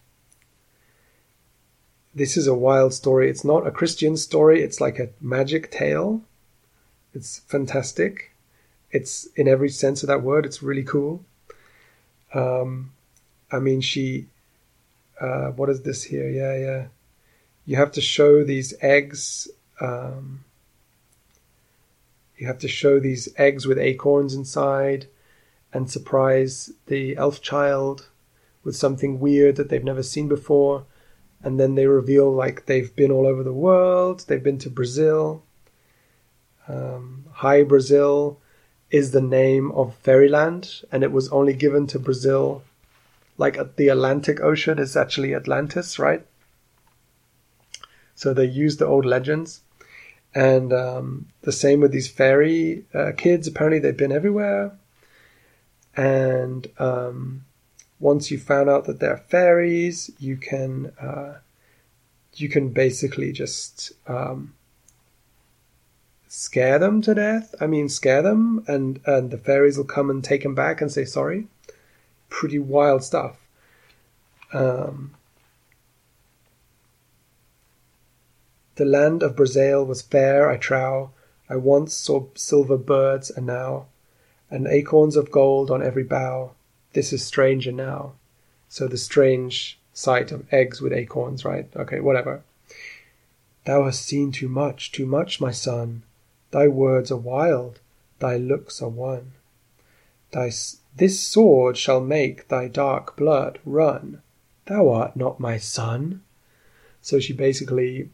this 2.14 2.37
is 2.37 2.46
a 2.46 2.55
wild 2.55 2.92
story. 2.92 3.31
It's 3.31 3.44
not 3.44 3.66
a 3.66 3.70
Christian 3.70 4.16
story. 4.16 4.62
It's 4.62 4.81
like 4.81 4.99
a 4.99 5.11
magic 5.20 5.70
tale. 5.70 6.23
It's 7.14 7.40
fantastic. 7.40 8.33
It's 8.90 9.27
in 9.37 9.46
every 9.46 9.68
sense 9.68 10.03
of 10.03 10.09
that 10.09 10.23
word. 10.23 10.44
It's 10.44 10.62
really 10.62 10.83
cool. 10.83 11.25
Um, 12.35 12.92
I 13.51 13.59
mean, 13.59 13.81
she. 13.81 14.27
Uh, 15.20 15.51
what 15.51 15.68
is 15.68 15.83
this 15.83 16.05
here? 16.05 16.29
Yeah, 16.29 16.57
yeah. 16.57 16.87
You 17.66 17.77
have 17.77 17.92
to 17.92 18.01
show 18.01 18.42
these 18.42 18.75
eggs. 18.81 19.49
Um, 19.81 20.44
you 22.37 22.46
have 22.46 22.59
to 22.61 22.68
show 22.68 22.99
these 22.99 23.29
eggs 23.37 23.66
with 23.66 23.79
acorns 23.79 24.35
inside, 24.35 25.07
and 25.73 25.90
surprise 25.90 26.73
the 26.87 27.16
elf 27.16 27.42
child 27.42 28.09
with 28.64 28.77
something 28.77 29.20
weird 29.20 29.57
that 29.57 29.68
they've 29.68 29.85
never 29.85 30.03
seen 30.03 30.27
before. 30.27 30.85
And 31.42 31.59
then 31.59 31.74
they 31.74 31.87
reveal 31.87 32.31
like 32.31 32.66
they've 32.66 32.94
been 32.94 33.11
all 33.11 33.26
over 33.26 33.42
the 33.42 33.53
world. 33.53 34.24
They've 34.26 34.42
been 34.42 34.59
to 34.59 34.70
Brazil. 34.70 35.42
Um, 36.68 37.24
Hi 37.33 37.62
Brazil 37.62 38.38
is 38.90 39.12
the 39.12 39.22
name 39.22 39.70
of 39.72 39.94
fairyland, 39.94 40.83
and 40.92 41.03
it 41.03 41.12
was 41.12 41.29
only 41.31 41.55
given 41.55 41.87
to 41.88 41.98
Brazil. 41.98 42.62
Like 43.38 43.57
at 43.57 43.76
the 43.76 43.88
Atlantic 43.88 44.40
Ocean 44.40 44.79
is 44.79 44.96
actually 44.96 45.35
Atlantis, 45.35 45.98
right? 45.98 46.26
So 48.14 48.35
they 48.35 48.44
use 48.44 48.76
the 48.76 48.87
old 48.87 49.07
legends. 49.07 49.62
And 50.35 50.72
um, 50.72 51.26
the 51.40 51.53
same 51.53 51.81
with 51.81 51.90
these 51.90 52.09
fairy 52.09 52.85
uh, 52.94 53.12
kids. 53.16 53.48
Apparently, 53.48 53.79
they've 53.79 53.96
been 53.96 54.12
everywhere. 54.12 54.72
And 55.96 56.68
um, 56.79 57.44
once 58.01 58.31
you 58.31 58.39
found 58.39 58.69
out 58.69 58.87
that 58.87 58.99
they're 58.99 59.19
fairies, 59.29 60.11
you 60.19 60.37
can 60.37 60.87
uh, 61.01 61.39
you 62.35 62.49
can 62.49 62.71
basically 62.71 63.31
just 63.31 63.93
um, 64.09 64.55
scare 66.27 66.79
them 66.79 67.03
to 67.03 67.15
death. 67.15 67.55
I 67.61 67.67
mean, 67.67 67.89
scare 67.89 68.23
them, 68.23 68.65
and 68.67 69.01
and 69.05 69.31
the 69.31 69.39
fairies 69.39 69.77
will 69.77 69.85
come 69.85 70.09
and 70.11 70.25
take 70.25 70.43
them 70.43 70.55
back 70.55 70.81
and 70.81 70.91
say 70.91 71.05
sorry. 71.05 71.47
Pretty 72.31 72.59
wild 72.59 73.05
stuff. 73.05 73.37
Um, 74.53 75.15
the 78.77 78.85
land 78.85 79.23
of 79.23 79.37
Brazil 79.37 79.85
was 79.85 80.01
fair, 80.01 80.49
I 80.49 80.57
trow. 80.57 81.11
I 81.49 81.57
once 81.57 81.93
saw 81.93 82.27
silver 82.35 82.79
birds, 82.79 83.31
and 83.31 83.47
now, 83.47 83.87
and 84.49 84.67
acorns 84.69 85.17
of 85.17 85.31
gold 85.31 85.71
on 85.71 85.83
every 85.83 86.05
bough. 86.05 86.53
This 86.92 87.12
is 87.12 87.24
stranger 87.24 87.72
now. 87.72 88.14
So 88.68 88.87
the 88.87 88.98
strange 88.98 89.79
sight 89.92 90.33
of 90.33 90.53
eggs 90.53 90.81
with 90.81 90.92
acorns, 90.92 91.44
right? 91.44 91.68
Okay, 91.76 92.00
whatever. 92.00 92.42
Thou 93.64 93.85
hast 93.85 94.05
seen 94.05 94.33
too 94.33 94.48
much, 94.48 94.90
too 94.90 95.07
much, 95.07 95.40
my 95.40 95.50
son. 95.50 96.03
Thy 96.50 96.66
words 96.66 97.11
are 97.11 97.16
wild, 97.16 97.81
thy 98.18 98.37
looks 98.37 98.83
are 98.83 98.88
one. 98.88 99.33
Thy, 100.33 100.50
this 100.96 101.20
sword 101.20 101.76
shall 101.76 102.00
make 102.00 102.48
thy 102.48 102.68
dark 102.68 103.16
blood 103.16 103.59
run. 103.64 104.22
Thou 104.66 104.88
art 104.88 105.16
not 105.16 105.40
my 105.40 105.59
son. 105.59 106.22
So 107.03 107.18
she 107.20 107.33
basically 107.33 108.11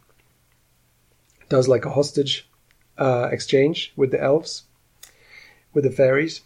does 1.48 1.68
like 1.68 1.84
a 1.84 1.90
hostage 1.90 2.48
uh, 2.98 3.28
exchange 3.30 3.92
with 3.96 4.10
the 4.10 4.22
elves, 4.22 4.64
with 5.72 5.84
the 5.84 5.90
fairies, 5.90 6.42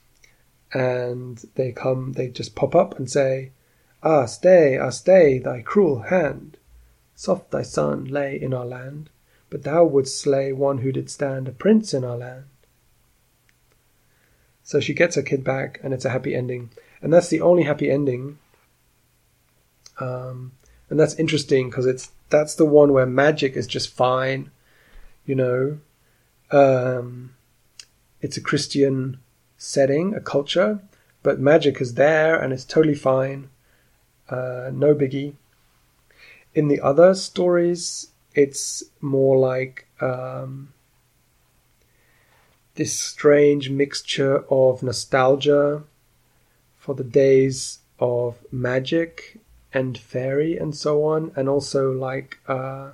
and 0.73 1.45
they 1.55 1.73
come, 1.73 2.13
they 2.13 2.29
just 2.29 2.55
pop 2.55 2.75
up 2.75 2.99
and 2.99 3.11
say, 3.11 3.53
Ah, 4.03 4.27
stay, 4.27 4.79
ah, 4.79 4.91
stay, 4.91 5.39
thy 5.39 5.63
cruel 5.63 6.03
hand. 6.03 6.57
Soft 7.15 7.51
thy 7.51 7.63
son 7.63 8.05
lay 8.05 8.41
in 8.41 8.55
our 8.55 8.65
land 8.65 9.11
but 9.51 9.65
thou 9.65 9.85
wouldst 9.85 10.19
slay 10.19 10.53
one 10.53 10.79
who 10.79 10.93
did 10.93 11.11
stand 11.11 11.49
a 11.49 11.53
prince 11.53 11.93
in 11.93 12.05
our 12.05 12.17
land. 12.17 12.45
So 14.63 14.79
she 14.79 14.95
gets 14.95 15.17
her 15.17 15.23
kid 15.23 15.43
back, 15.43 15.81
and 15.83 15.93
it's 15.93 16.05
a 16.05 16.11
happy 16.11 16.35
ending. 16.35 16.71
And 17.03 17.13
that's 17.13 17.29
the 17.29 17.41
only 17.41 17.65
happy 17.65 17.91
ending. 17.91 18.39
Um, 19.99 20.53
and 20.89 20.99
that's 20.99 21.17
interesting 21.17 21.69
because 21.69 21.87
it's 21.87 22.13
that's 22.31 22.55
the 22.55 22.65
one 22.65 22.93
where 22.93 23.07
magic 23.07 23.57
is 23.57 23.67
just 23.67 23.91
fine, 23.91 24.53
you 25.27 25.35
know. 25.35 25.79
Um, 26.53 27.35
it's 28.21 28.37
a 28.37 28.41
Christian 28.41 29.19
setting, 29.61 30.15
a 30.15 30.21
culture, 30.21 30.81
but 31.23 31.39
magic 31.39 31.81
is 31.81 31.95
there 31.95 32.35
and 32.35 32.53
it's 32.53 32.65
totally 32.65 32.95
fine. 32.95 33.51
Uh, 34.29 34.71
no 34.73 34.95
biggie. 34.95 35.35
In 36.55 36.69
the 36.69 36.81
other 36.81 37.15
stories, 37.15 38.09
it's 38.35 38.83
more 39.01 39.37
like 39.37 39.87
um, 40.01 40.73
this 42.77 42.99
strange 42.99 43.69
mixture 43.69 44.45
of 44.51 44.83
nostalgia 44.83 45.83
for 46.79 46.95
the 46.95 47.05
days 47.05 47.81
of 47.99 48.39
magic 48.51 49.39
and 49.75 49.99
fairy 49.99 50.57
and 50.57 50.75
so 50.75 51.05
on, 51.05 51.33
and 51.37 51.49
also 51.49 51.93
like 51.93 52.39
uh, 52.49 52.91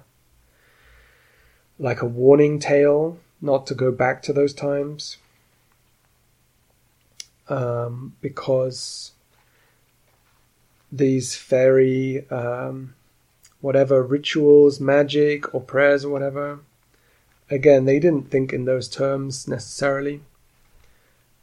like 1.79 2.03
a 2.03 2.07
warning 2.07 2.59
tale 2.59 3.19
not 3.41 3.67
to 3.69 3.75
go 3.75 3.93
back 3.93 4.21
to 4.23 4.33
those 4.33 4.53
times, 4.53 5.19
um, 7.49 8.15
because 8.21 9.13
these 10.91 11.35
fairy 11.35 12.29
um, 12.31 12.95
whatever 13.61 14.03
rituals, 14.03 14.81
magic, 14.81 15.55
or 15.55 15.61
prayers 15.61 16.05
or 16.05 16.11
whatever. 16.11 16.61
Again, 17.51 17.85
they 17.85 17.99
didn't 17.99 18.31
think 18.31 18.53
in 18.53 18.65
those 18.65 18.89
terms 18.89 19.49
necessarily. 19.49 20.21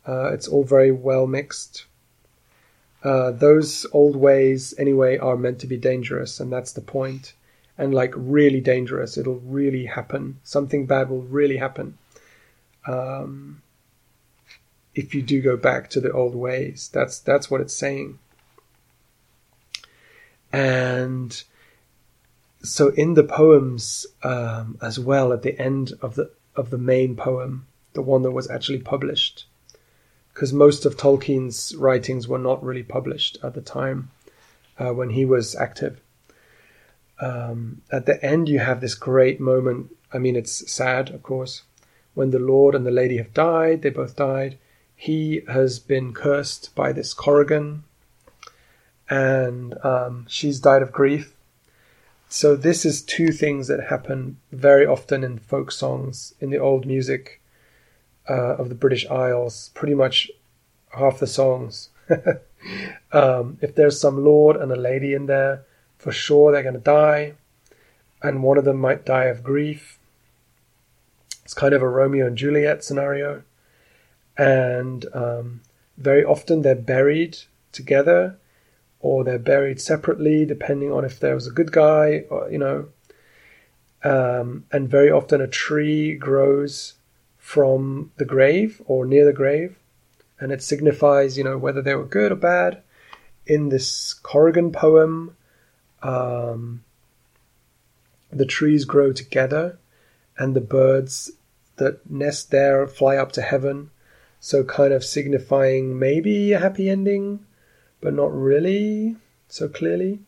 Uh, 0.08 0.34
it's 0.34 0.48
all 0.48 0.64
very 0.64 0.92
well 0.92 1.28
mixed. 1.28 1.86
Uh, 3.04 3.32
those 3.32 3.86
old 3.92 4.16
ways, 4.16 4.74
anyway, 4.78 5.18
are 5.18 5.38
meant 5.38 5.60
to 5.60 5.68
be 5.68 5.78
dangerous, 5.78 6.40
and 6.40 6.52
that's 6.52 6.74
the 6.74 6.82
point. 6.82 7.34
And 7.78 7.94
like 7.94 8.14
really 8.16 8.62
dangerous, 8.62 9.18
it'll 9.18 9.40
really 9.40 9.86
happen. 9.86 10.40
Something 10.44 10.86
bad 10.86 11.10
will 11.10 11.24
really 11.24 11.58
happen 11.58 11.98
um, 12.88 13.62
if 14.96 15.16
you 15.16 15.22
do 15.22 15.42
go 15.42 15.58
back 15.58 15.90
to 15.92 16.02
the 16.02 16.12
old 16.12 16.36
ways. 16.36 16.90
That's 16.94 17.20
that's 17.20 17.50
what 17.50 17.62
it's 17.62 17.76
saying. 17.76 18.20
And 20.52 21.44
so 22.62 22.90
in 22.90 23.16
the 23.16 23.24
poems 23.24 24.06
um, 24.24 24.78
as 24.82 25.00
well, 25.00 25.34
at 25.34 25.42
the 25.42 25.60
end 25.60 25.94
of 26.02 26.16
the 26.16 26.32
of 26.56 26.70
the 26.70 26.78
main 26.78 27.16
poem, 27.16 27.66
the 27.94 28.02
one 28.02 28.22
that 28.22 28.32
was 28.32 28.50
actually 28.50 28.80
published, 28.80 29.46
because 30.34 30.54
most 30.54 30.86
of 30.86 30.96
Tolkien's 30.96 31.76
writings 31.76 32.28
were 32.28 32.40
not 32.40 32.64
really 32.64 32.84
published 32.84 33.38
at 33.44 33.56
the 33.56 33.62
time 33.62 34.12
uh, 34.78 34.94
when 34.94 35.10
he 35.10 35.26
was 35.26 35.56
active. 35.56 36.00
Um, 37.20 37.82
at 37.92 38.06
the 38.06 38.24
end, 38.24 38.50
you 38.50 38.60
have 38.60 38.82
this 38.82 38.96
great 38.96 39.40
moment. 39.40 39.96
I 40.12 40.20
mean, 40.20 40.36
it's 40.36 40.72
sad, 40.72 41.10
of 41.10 41.24
course, 41.24 41.64
when 42.14 42.32
the 42.32 42.40
Lord 42.40 42.76
and 42.76 42.86
the 42.86 42.92
Lady 42.92 43.18
have 43.18 43.34
died. 43.34 43.82
They 43.82 43.90
both 43.90 44.16
died. 44.16 44.58
He 45.08 45.42
has 45.48 45.80
been 45.80 46.14
cursed 46.14 46.74
by 46.76 46.94
this 46.94 47.14
Corrigan, 47.14 47.84
and 49.10 49.76
um, 49.84 50.26
she's 50.30 50.60
died 50.60 50.82
of 50.82 50.92
grief 50.92 51.36
so 52.34 52.56
this 52.56 52.84
is 52.84 53.04
two 53.04 53.32
things 53.32 53.68
that 53.68 53.90
happen 53.92 54.38
very 54.52 54.88
often 54.88 55.24
in 55.24 55.38
folk 55.38 55.72
songs 55.72 56.34
in 56.40 56.50
the 56.50 56.58
old 56.58 56.84
music 56.84 57.40
uh, 58.28 58.56
of 58.56 58.70
the 58.70 58.76
British 58.76 59.06
Isles. 59.06 59.70
Pretty 59.76 59.94
much 59.94 60.32
half 60.98 61.20
the 61.20 61.28
songs. 61.28 61.90
um, 63.12 63.60
if 63.62 63.76
there's 63.76 64.02
some 64.02 64.26
lord 64.26 64.56
and 64.56 64.72
a 64.72 64.76
lady 64.76 65.14
in 65.14 65.28
there, 65.28 65.64
for 66.00 66.12
sure 66.12 66.52
they're 66.52 66.64
going 66.64 66.74
to 66.74 66.80
die, 66.80 67.34
and 68.24 68.42
one 68.42 68.58
of 68.58 68.66
them 68.66 68.78
might 68.78 69.06
die 69.06 69.26
of 69.26 69.44
grief. 69.44 70.00
It's 71.46 71.54
kind 71.54 71.76
of 71.76 71.84
a 71.84 71.88
Romeo 71.88 72.26
and 72.26 72.36
Juliet 72.36 72.84
scenario, 72.84 73.44
and 74.38 75.06
um, 75.14 75.62
very 75.98 76.24
often 76.24 76.62
they're 76.62 76.76
buried 76.76 77.38
together 77.72 78.38
or 79.00 79.24
they're 79.24 79.38
buried 79.38 79.82
separately, 79.82 80.46
depending 80.46 80.92
on 80.92 81.04
if 81.04 81.20
there 81.20 81.36
was 81.36 81.46
a 81.46 81.52
good 81.52 81.72
guy, 81.72 82.24
or, 82.30 82.50
you 82.50 82.58
know. 82.58 82.88
Um, 84.04 84.66
and 84.72 84.90
very 84.90 85.12
often 85.12 85.42
a 85.42 85.48
tree 85.48 86.16
grows 86.16 86.94
from 87.38 88.12
the 88.16 88.26
grave 88.26 88.82
or 88.86 89.06
near 89.06 89.26
the 89.26 89.34
grave, 89.34 89.78
and 90.40 90.52
it 90.54 90.64
signifies, 90.64 91.38
you 91.38 91.44
know, 91.44 91.58
whether 91.58 91.82
they 91.82 91.96
were 91.96 92.06
good 92.06 92.32
or 92.32 92.36
bad. 92.36 92.82
In 93.46 93.68
this 93.68 94.14
Corrigan 94.14 94.72
poem, 94.72 95.36
um, 96.02 96.84
the 98.32 98.46
trees 98.46 98.86
grow 98.86 99.12
together, 99.12 99.78
and 100.38 100.56
the 100.56 100.62
birds 100.62 101.32
that 101.76 102.10
nest 102.10 102.52
there 102.52 102.88
fly 102.88 103.18
up 103.18 103.34
to 103.34 103.42
heaven, 103.42 103.90
so 104.44 104.62
kind 104.62 104.92
of 104.92 105.06
signifying 105.06 105.98
maybe 105.98 106.52
a 106.52 106.60
happy 106.60 106.90
ending 106.90 107.40
but 108.02 108.14
not 108.14 108.30
really 108.36 109.16
so 109.48 109.70
clearly. 109.70 110.20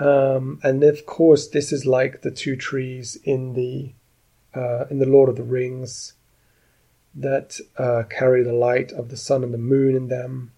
Um, 0.00 0.58
and 0.64 0.82
of 0.82 1.06
course, 1.06 1.46
this 1.46 1.72
is 1.72 1.86
like 1.86 2.22
the 2.22 2.32
two 2.32 2.56
trees 2.56 3.16
in 3.22 3.54
the 3.54 3.92
uh, 4.52 4.86
in 4.90 4.98
the 4.98 5.06
Lord 5.06 5.28
of 5.28 5.36
the 5.36 5.44
Rings 5.44 6.14
that 7.14 7.60
uh, 7.78 8.02
carry 8.10 8.42
the 8.42 8.52
light 8.52 8.90
of 8.90 9.10
the 9.10 9.16
sun 9.16 9.44
and 9.44 9.54
the 9.54 9.58
moon 9.58 9.94
in 9.94 10.08
them, 10.08 10.50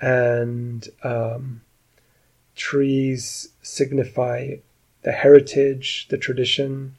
and 0.00 0.88
um, 1.02 1.60
trees 2.54 3.50
signify 3.60 4.54
the 5.02 5.12
heritage, 5.12 6.08
the 6.08 6.16
tradition. 6.16 6.96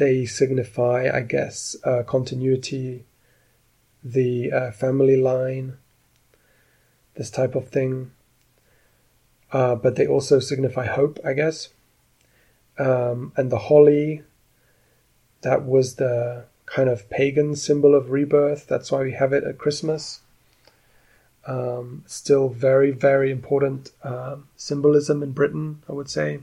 They 0.00 0.24
signify, 0.24 1.10
I 1.12 1.20
guess, 1.20 1.76
uh, 1.84 2.04
continuity 2.04 3.04
the 4.02 4.50
uh, 4.50 4.70
family 4.70 5.20
line, 5.20 5.76
this 7.16 7.28
type 7.28 7.54
of 7.54 7.68
thing. 7.68 8.10
Uh, 9.52 9.74
but 9.74 9.96
they 9.96 10.06
also 10.06 10.38
signify 10.38 10.86
hope, 10.86 11.18
I 11.22 11.34
guess. 11.34 11.68
Um, 12.78 13.34
and 13.36 13.52
the 13.52 13.58
holly, 13.58 14.22
that 15.42 15.66
was 15.66 15.96
the 15.96 16.46
kind 16.64 16.88
of 16.88 17.10
pagan 17.10 17.54
symbol 17.54 17.94
of 17.94 18.10
rebirth. 18.10 18.66
That's 18.66 18.90
why 18.90 19.02
we 19.02 19.12
have 19.12 19.34
it 19.34 19.44
at 19.44 19.58
Christmas. 19.58 20.20
Um, 21.46 22.04
still 22.06 22.48
very, 22.48 22.90
very 22.90 23.30
important 23.30 23.90
um, 24.02 24.48
symbolism 24.56 25.22
in 25.22 25.32
Britain, 25.32 25.82
I 25.90 25.92
would 25.92 26.08
say. 26.08 26.40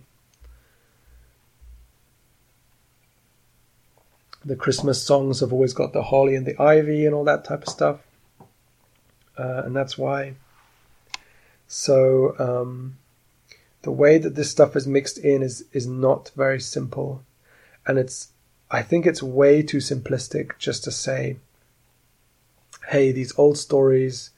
The 4.46 4.56
Christmas 4.56 5.02
songs 5.02 5.40
have 5.40 5.52
always 5.52 5.74
got 5.74 5.94
the 5.94 6.04
holly 6.04 6.36
and 6.36 6.46
the 6.46 6.60
ivy 6.62 7.06
and 7.06 7.14
all 7.14 7.24
that 7.26 7.44
type 7.44 7.64
of 7.64 7.70
stuff. 7.70 8.00
Uh, 9.38 9.64
and 9.66 9.76
that's 9.76 9.98
why. 9.98 10.36
So, 11.68 12.36
um, 12.40 12.98
the 13.82 13.92
way 13.92 14.18
that 14.18 14.36
this 14.36 14.50
stuff 14.50 14.76
is 14.76 14.88
mixed 14.88 15.18
in 15.18 15.44
is, 15.44 15.66
is 15.72 15.86
not 15.88 16.32
very 16.36 16.60
simple. 16.60 17.24
And 17.86 17.98
it's, 17.98 18.30
I 18.72 18.82
think 18.82 19.06
it's 19.06 19.24
way 19.24 19.62
too 19.62 19.78
simplistic 19.78 20.58
just 20.58 20.84
to 20.86 20.92
say, 20.92 21.38
hey, 22.90 23.12
these 23.12 23.38
old 23.38 23.58
stories, 23.58 24.32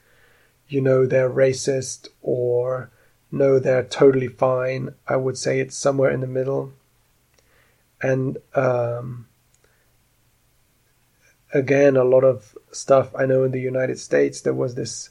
you 0.68 0.82
know, 0.82 1.06
they're 1.06 1.30
racist 1.30 2.10
or 2.22 2.92
no, 3.32 3.60
they're 3.60 3.84
totally 3.84 4.28
fine. 4.28 4.94
I 5.08 5.16
would 5.16 5.38
say 5.38 5.60
it's 5.60 5.78
somewhere 5.78 6.12
in 6.12 6.22
the 6.22 6.28
middle. 6.28 6.74
And 8.02 8.38
um, 8.56 9.28
again, 11.54 11.98
a 11.98 12.04
lot 12.04 12.24
of 12.24 12.58
stuff 12.72 13.14
I 13.16 13.26
know 13.26 13.44
in 13.44 13.52
the 13.52 13.62
United 13.62 14.00
States, 14.00 14.42
there 14.42 14.54
was 14.54 14.76
this 14.76 15.10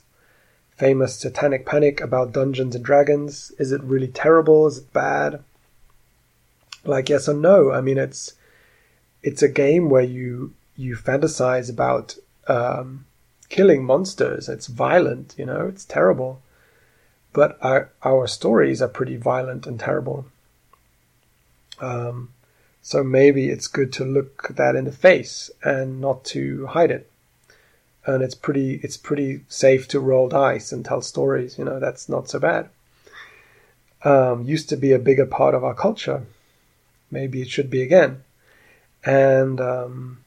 famous 0.76 1.16
satanic 1.16 1.66
panic 1.66 2.00
about 2.00 2.32
Dungeons 2.32 2.74
and 2.74 2.84
Dragons. 2.84 3.52
Is 3.58 3.72
it 3.72 3.82
really 3.82 4.08
terrible? 4.08 4.66
Is 4.66 4.78
it 4.78 4.92
bad? 4.92 5.42
Like 6.84 7.08
yes 7.08 7.28
or 7.28 7.34
no. 7.34 7.72
I 7.72 7.80
mean, 7.80 7.98
it's 7.98 8.34
it's 9.22 9.42
a 9.42 9.48
game 9.48 9.90
where 9.90 10.02
you 10.02 10.54
you 10.76 10.96
fantasize 10.96 11.68
about 11.68 12.16
um, 12.46 13.04
killing 13.48 13.84
monsters. 13.84 14.48
It's 14.48 14.68
violent, 14.68 15.34
you 15.36 15.44
know, 15.44 15.66
it's 15.66 15.84
terrible. 15.84 16.40
But 17.32 17.58
our, 17.60 17.90
our 18.02 18.26
stories 18.26 18.80
are 18.80 18.88
pretty 18.88 19.16
violent 19.16 19.66
and 19.66 19.78
terrible. 19.78 20.26
Um, 21.80 22.30
so 22.88 23.04
maybe 23.04 23.50
it's 23.50 23.66
good 23.66 23.92
to 23.92 24.02
look 24.02 24.48
that 24.48 24.74
in 24.74 24.86
the 24.86 24.92
face 24.92 25.50
and 25.62 26.00
not 26.00 26.24
to 26.24 26.68
hide 26.68 26.90
it. 26.90 27.10
And 28.06 28.22
it's 28.22 28.34
pretty 28.34 28.80
it's 28.82 28.96
pretty 28.96 29.42
safe 29.46 29.86
to 29.88 30.00
roll 30.00 30.30
dice 30.30 30.72
and 30.72 30.82
tell 30.82 31.02
stories. 31.02 31.58
You 31.58 31.66
know 31.66 31.78
that's 31.78 32.08
not 32.08 32.30
so 32.30 32.38
bad. 32.38 32.70
Um, 34.04 34.44
used 34.44 34.70
to 34.70 34.76
be 34.78 34.92
a 34.92 34.98
bigger 34.98 35.26
part 35.26 35.54
of 35.54 35.64
our 35.64 35.74
culture. 35.74 36.24
Maybe 37.10 37.42
it 37.42 37.50
should 37.50 37.68
be 37.68 37.82
again. 37.82 38.24
And 39.04 39.60
um, 39.60 40.24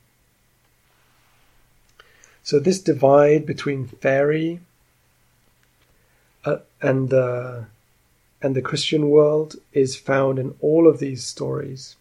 so 2.44 2.60
this 2.60 2.80
divide 2.80 3.48
between 3.48 3.88
fairy 3.88 4.60
uh, 6.46 6.58
and 6.80 7.10
the 7.10 7.66
and 8.40 8.56
the 8.56 8.62
Christian 8.62 9.10
world 9.10 9.56
is 9.74 9.96
found 9.96 10.38
in 10.38 10.54
all 10.62 10.88
of 10.88 11.00
these 11.00 11.24
stories. 11.24 11.96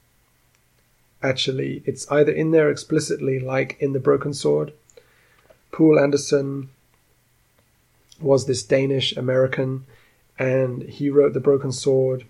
Actually, 1.23 1.83
it's 1.85 2.11
either 2.11 2.33
in 2.33 2.51
there 2.51 2.71
explicitly, 2.71 3.39
like 3.39 3.77
in 3.81 3.93
the 3.93 4.01
Broken 4.01 4.33
Sword. 4.33 4.73
Poul 5.71 5.99
Anderson 5.99 6.71
was 8.21 8.47
this 8.47 8.63
Danish 8.63 9.13
American, 9.17 9.85
and 10.39 10.83
he 10.83 11.11
wrote 11.11 11.33
the 11.35 11.41
Broken 11.41 11.73
Sword. 11.73 12.25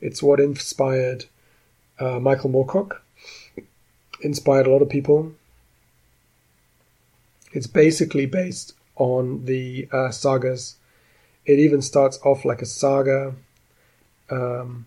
It's 0.00 0.22
what 0.22 0.40
inspired 0.40 1.26
uh, 1.98 2.18
Michael 2.18 2.50
Moorcock, 2.50 3.00
inspired 4.22 4.66
a 4.66 4.70
lot 4.70 4.82
of 4.82 4.88
people. 4.88 5.32
It's 7.52 7.66
basically 7.66 8.26
based 8.26 8.74
on 8.96 9.44
the 9.44 9.88
uh, 9.92 10.10
sagas. 10.10 10.76
It 11.44 11.58
even 11.58 11.82
starts 11.82 12.18
off 12.24 12.44
like 12.44 12.62
a 12.62 12.66
saga. 12.66 13.34
Um, 14.30 14.86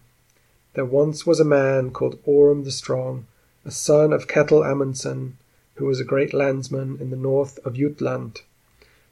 there 0.73 0.85
once 0.85 1.25
was 1.25 1.39
a 1.39 1.45
man 1.45 1.91
called 1.91 2.19
Orm 2.25 2.63
the 2.63 2.71
Strong, 2.71 3.27
a 3.65 3.71
son 3.71 4.11
of 4.11 4.27
Ketil 4.27 4.69
Amundsen, 4.69 5.37
who 5.75 5.85
was 5.85 5.99
a 5.99 6.05
great 6.05 6.33
landsman 6.33 6.97
in 6.99 7.09
the 7.09 7.15
north 7.15 7.59
of 7.65 7.75
Jutland. 7.75 8.41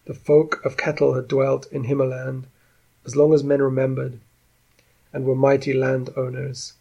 The 0.05 0.13
folk 0.13 0.63
of 0.65 0.77
Ketil 0.77 1.15
had 1.15 1.27
dwelt 1.27 1.67
in 1.71 1.85
Himmerland 1.85 2.45
as 3.05 3.15
long 3.15 3.33
as 3.33 3.43
men 3.43 3.61
remembered, 3.61 4.19
and 5.13 5.25
were 5.25 5.35
mighty 5.35 5.73
landowners. 5.73 6.73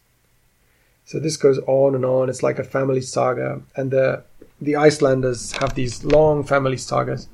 So 1.05 1.19
this 1.19 1.37
goes 1.37 1.59
on 1.65 1.95
and 1.95 2.05
on. 2.05 2.29
It's 2.29 2.43
like 2.43 2.59
a 2.59 2.63
family 2.63 3.01
saga, 3.01 3.61
and 3.75 3.91
the 3.91 4.23
the 4.59 4.75
Icelanders 4.75 5.53
have 5.53 5.73
these 5.73 6.03
long 6.03 6.43
family 6.43 6.77
sagas. 6.77 7.27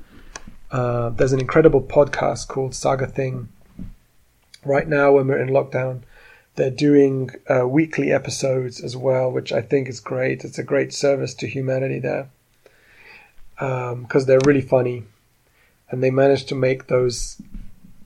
Uh, 0.70 1.10
there's 1.10 1.32
an 1.32 1.40
incredible 1.40 1.82
podcast 1.82 2.48
called 2.48 2.74
Saga 2.74 3.06
Thing. 3.06 3.48
Right 4.64 4.88
now, 4.88 5.12
when 5.12 5.28
we're 5.28 5.40
in 5.40 5.50
lockdown, 5.50 6.02
they're 6.58 6.70
doing 6.70 7.30
uh, 7.48 7.66
weekly 7.66 8.10
episodes 8.10 8.82
as 8.82 8.96
well, 8.96 9.30
which 9.30 9.52
I 9.52 9.62
think 9.62 9.88
is 9.88 10.00
great. 10.00 10.44
It's 10.44 10.58
a 10.58 10.64
great 10.64 10.92
service 10.92 11.32
to 11.34 11.46
humanity 11.46 12.00
there 12.00 12.30
because 13.54 14.22
um, 14.22 14.26
they're 14.26 14.40
really 14.44 14.60
funny, 14.60 15.04
and 15.88 16.02
they 16.02 16.10
manage 16.10 16.44
to 16.46 16.56
make 16.56 16.88
those 16.88 17.40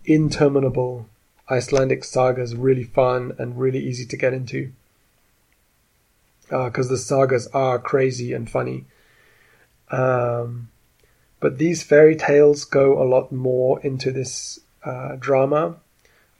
interminable 0.04 1.08
Icelandic 1.50 2.04
sagas 2.04 2.54
really 2.54 2.84
fun 2.84 3.34
and 3.38 3.58
really 3.58 3.80
easy 3.80 4.04
to 4.06 4.16
get 4.18 4.34
into 4.34 4.72
because 6.42 6.88
uh, 6.88 6.92
the 6.92 6.98
sagas 6.98 7.46
are 7.48 7.78
crazy 7.78 8.34
and 8.34 8.50
funny. 8.50 8.84
Um, 9.90 10.68
but 11.40 11.56
these 11.56 11.82
fairy 11.82 12.16
tales 12.16 12.66
go 12.66 13.02
a 13.02 13.08
lot 13.08 13.32
more 13.32 13.80
into 13.80 14.12
this 14.12 14.60
uh, 14.84 15.16
drama 15.16 15.76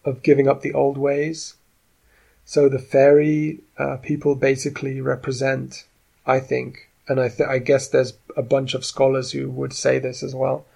of 0.05 0.22
giving 0.22 0.46
up 0.46 0.61
the 0.61 0.75
old 0.75 0.98
ways. 0.98 1.55
So 2.44 2.68
the 2.68 2.78
fairy 2.78 3.61
uh, 3.78 3.96
people 3.96 4.35
basically 4.35 5.00
represent, 5.00 5.85
I 6.26 6.40
think, 6.40 6.88
and 7.09 7.20
I, 7.20 7.28
th- 7.28 7.48
I 7.48 7.59
guess 7.59 7.88
there's 7.88 8.14
a 8.37 8.42
bunch 8.42 8.74
of 8.74 8.85
scholars 8.85 9.33
who 9.33 9.50
would 9.50 9.72
say 9.72 9.98
this 9.98 10.22
as 10.22 10.35
well, 10.35 10.66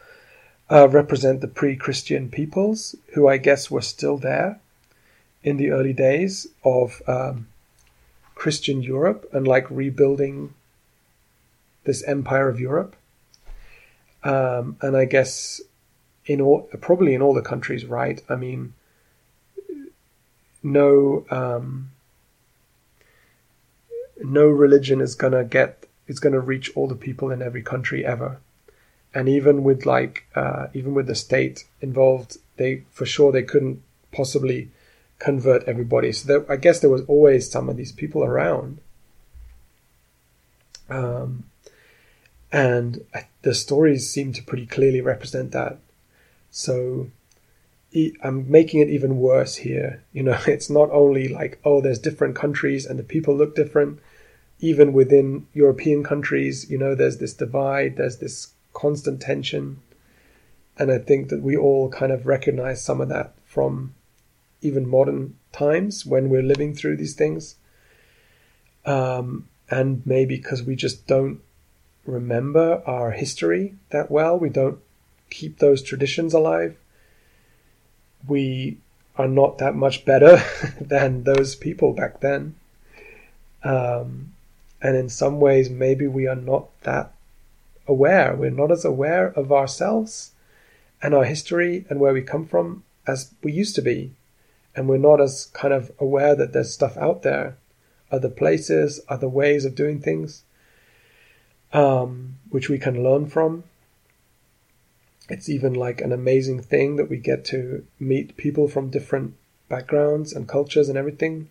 uh, 0.70 0.88
represent 0.88 1.40
the 1.40 1.48
pre-Christian 1.48 2.30
peoples 2.30 2.96
who 3.14 3.28
I 3.28 3.36
guess 3.36 3.70
were 3.70 3.82
still 3.82 4.18
there 4.18 4.60
in 5.42 5.56
the 5.56 5.70
early 5.70 5.92
days 5.92 6.48
of 6.64 7.02
um, 7.06 7.46
Christian 8.34 8.82
Europe 8.82 9.28
and 9.32 9.46
like 9.46 9.70
rebuilding 9.70 10.54
this 11.84 12.02
empire 12.04 12.48
of 12.48 12.60
Europe. 12.60 12.96
Um, 14.24 14.76
and 14.82 14.96
I 14.96 15.04
guess 15.04 15.60
in 16.26 16.40
all, 16.40 16.62
probably 16.80 17.14
in 17.14 17.22
all 17.22 17.34
the 17.34 17.42
countries, 17.42 17.84
right? 17.84 18.20
I 18.28 18.34
mean, 18.34 18.74
no, 20.66 21.24
um, 21.30 21.90
no 24.22 24.46
religion 24.46 25.00
is 25.00 25.14
gonna 25.14 25.44
get, 25.44 25.86
is 26.08 26.18
gonna 26.18 26.40
reach 26.40 26.70
all 26.74 26.88
the 26.88 26.94
people 26.96 27.30
in 27.30 27.40
every 27.40 27.62
country 27.62 28.04
ever. 28.04 28.38
And 29.14 29.28
even 29.28 29.62
with 29.62 29.86
like, 29.86 30.26
uh, 30.34 30.66
even 30.74 30.92
with 30.92 31.06
the 31.06 31.14
state 31.14 31.64
involved, 31.80 32.36
they, 32.56 32.82
for 32.90 33.06
sure, 33.06 33.32
they 33.32 33.42
couldn't 33.42 33.82
possibly 34.12 34.70
convert 35.18 35.64
everybody. 35.64 36.12
So 36.12 36.26
there, 36.26 36.52
I 36.52 36.56
guess 36.56 36.80
there 36.80 36.90
was 36.90 37.02
always 37.02 37.50
some 37.50 37.68
of 37.68 37.76
these 37.76 37.92
people 37.92 38.24
around. 38.24 38.78
Um, 40.90 41.44
and 42.52 43.04
the 43.42 43.54
stories 43.54 44.10
seem 44.10 44.32
to 44.32 44.42
pretty 44.42 44.66
clearly 44.66 45.00
represent 45.00 45.52
that. 45.52 45.78
So 46.50 47.10
I'm 48.22 48.50
making 48.50 48.80
it 48.80 48.90
even 48.90 49.18
worse 49.18 49.56
here. 49.56 50.02
You 50.12 50.22
know, 50.22 50.38
it's 50.46 50.70
not 50.70 50.90
only 50.90 51.28
like, 51.28 51.58
oh, 51.64 51.80
there's 51.80 51.98
different 51.98 52.36
countries 52.36 52.86
and 52.86 52.98
the 52.98 53.04
people 53.04 53.34
look 53.36 53.54
different. 53.54 54.00
Even 54.58 54.92
within 54.92 55.46
European 55.52 56.02
countries, 56.02 56.70
you 56.70 56.78
know, 56.78 56.94
there's 56.94 57.18
this 57.18 57.34
divide, 57.34 57.96
there's 57.96 58.18
this 58.18 58.52
constant 58.72 59.20
tension. 59.20 59.80
And 60.78 60.90
I 60.90 60.98
think 60.98 61.28
that 61.28 61.42
we 61.42 61.56
all 61.56 61.90
kind 61.90 62.12
of 62.12 62.26
recognize 62.26 62.82
some 62.82 63.00
of 63.00 63.08
that 63.08 63.34
from 63.44 63.94
even 64.62 64.88
modern 64.88 65.36
times 65.52 66.04
when 66.04 66.28
we're 66.28 66.42
living 66.42 66.74
through 66.74 66.96
these 66.96 67.14
things. 67.14 67.56
Um, 68.84 69.48
and 69.70 70.02
maybe 70.06 70.36
because 70.36 70.62
we 70.62 70.76
just 70.76 71.06
don't 71.06 71.40
remember 72.04 72.82
our 72.86 73.10
history 73.10 73.74
that 73.90 74.10
well, 74.10 74.38
we 74.38 74.48
don't 74.48 74.78
keep 75.30 75.58
those 75.58 75.82
traditions 75.82 76.34
alive, 76.34 76.76
we 78.28 78.78
are 79.16 79.28
not 79.28 79.58
that 79.58 79.74
much 79.74 80.04
better 80.04 80.42
than 80.80 81.24
those 81.24 81.54
people 81.54 81.92
back 81.92 82.20
then. 82.20 82.54
Um, 83.64 84.32
and 84.82 84.96
in 84.96 85.08
some 85.08 85.40
ways, 85.40 85.70
maybe 85.70 86.06
we 86.06 86.26
are 86.26 86.36
not 86.36 86.68
that 86.82 87.12
aware. 87.88 88.34
We're 88.34 88.50
not 88.50 88.70
as 88.70 88.84
aware 88.84 89.28
of 89.28 89.50
ourselves 89.50 90.32
and 91.02 91.14
our 91.14 91.24
history 91.24 91.84
and 91.88 92.00
where 92.00 92.12
we 92.12 92.22
come 92.22 92.46
from 92.46 92.84
as 93.06 93.32
we 93.42 93.52
used 93.52 93.74
to 93.76 93.82
be. 93.82 94.12
And 94.74 94.88
we're 94.88 94.98
not 94.98 95.20
as 95.20 95.46
kind 95.54 95.72
of 95.72 95.90
aware 95.98 96.34
that 96.34 96.52
there's 96.52 96.72
stuff 96.72 96.96
out 96.98 97.22
there, 97.22 97.56
other 98.12 98.28
places, 98.28 99.00
other 99.08 99.28
ways 99.28 99.64
of 99.64 99.74
doing 99.74 100.00
things, 100.00 100.42
um, 101.72 102.36
which 102.50 102.68
we 102.68 102.78
can 102.78 103.02
learn 103.02 103.26
from. 103.26 103.64
It's 105.28 105.48
even 105.48 105.74
like 105.74 106.00
an 106.00 106.12
amazing 106.12 106.62
thing 106.62 106.96
that 106.96 107.10
we 107.10 107.16
get 107.16 107.44
to 107.46 107.84
meet 107.98 108.36
people 108.36 108.68
from 108.68 108.90
different 108.90 109.34
backgrounds 109.68 110.32
and 110.32 110.48
cultures 110.48 110.88
and 110.88 110.96
everything. 110.96 111.50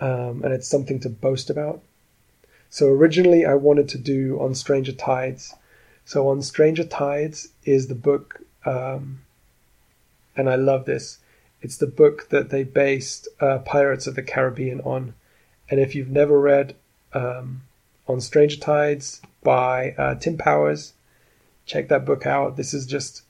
Um, 0.00 0.42
and 0.42 0.52
it's 0.52 0.68
something 0.68 0.98
to 1.00 1.08
boast 1.08 1.50
about. 1.50 1.82
So 2.68 2.88
originally 2.88 3.44
I 3.44 3.54
wanted 3.54 3.88
to 3.90 3.98
do 3.98 4.40
On 4.40 4.54
Stranger 4.54 4.92
Tides. 4.92 5.54
So 6.04 6.28
On 6.28 6.42
Stranger 6.42 6.84
Tides 6.84 7.48
is 7.64 7.86
the 7.86 7.94
book, 7.94 8.40
um, 8.64 9.20
and 10.36 10.50
I 10.50 10.56
love 10.56 10.86
this. 10.86 11.18
It's 11.60 11.76
the 11.76 11.86
book 11.86 12.30
that 12.30 12.50
they 12.50 12.64
based 12.64 13.28
uh, 13.40 13.58
Pirates 13.58 14.08
of 14.08 14.16
the 14.16 14.22
Caribbean 14.22 14.80
on. 14.80 15.14
And 15.70 15.78
if 15.78 15.94
you've 15.94 16.10
never 16.10 16.40
read 16.40 16.74
um, 17.12 17.62
On 18.08 18.20
Stranger 18.20 18.56
Tides 18.56 19.22
by 19.44 19.94
uh, 19.96 20.16
Tim 20.16 20.36
Powers, 20.36 20.94
check 21.66 21.88
that 21.88 22.04
book 22.04 22.26
out. 22.26 22.56
This 22.56 22.74
is 22.74 22.86
just, 22.86 23.22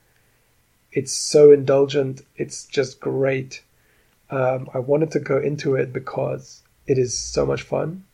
it's 0.92 1.12
so 1.12 1.52
indulgent. 1.52 2.22
It's 2.36 2.66
just 2.66 3.00
great. 3.00 3.62
Um, 4.30 4.68
I 4.72 4.78
wanted 4.78 5.10
to 5.12 5.20
go 5.20 5.38
into 5.38 5.74
it 5.74 5.92
because 5.92 6.62
it 6.86 6.98
is 6.98 7.16
so 7.16 7.44
much 7.46 7.62
fun 7.62 8.04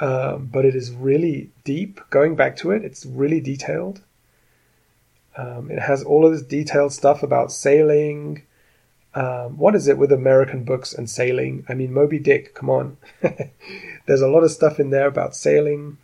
um, 0.00 0.50
but 0.52 0.64
it 0.64 0.74
is 0.74 0.92
really 0.92 1.50
deep. 1.64 2.00
Going 2.10 2.34
back 2.34 2.56
to 2.58 2.70
it, 2.72 2.84
it's 2.84 3.06
really 3.06 3.40
detailed. 3.40 4.00
Um, 5.36 5.70
it 5.70 5.80
has 5.80 6.02
all 6.02 6.26
of 6.26 6.32
this 6.32 6.42
detailed 6.42 6.92
stuff 6.92 7.22
about 7.22 7.52
sailing. 7.52 8.42
Um, 9.14 9.56
what 9.56 9.74
is 9.74 9.86
it 9.86 9.98
with 9.98 10.12
American 10.12 10.64
books 10.64 10.92
and 10.92 11.08
sailing? 11.08 11.64
I 11.68 11.74
mean, 11.74 11.92
Moby 11.92 12.18
Dick, 12.18 12.54
come 12.54 12.70
on. 12.70 12.96
There's 14.06 14.20
a 14.20 14.28
lot 14.28 14.44
of 14.44 14.50
stuff 14.50 14.80
in 14.80 14.90
there 14.90 15.06
about 15.06 15.36
sailing, 15.36 15.98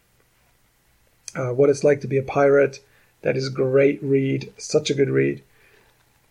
uh, 1.35 1.53
what 1.53 1.71
it's 1.71 1.85
like 1.85 2.01
to 2.01 2.09
be 2.09 2.19
a 2.19 2.23
pirate. 2.23 2.81
That 3.23 3.37
is 3.37 3.49
a 3.49 3.51
great 3.51 4.03
read, 4.03 4.53
such 4.57 4.91
a 4.91 4.95
good 4.95 5.11
read. 5.11 5.43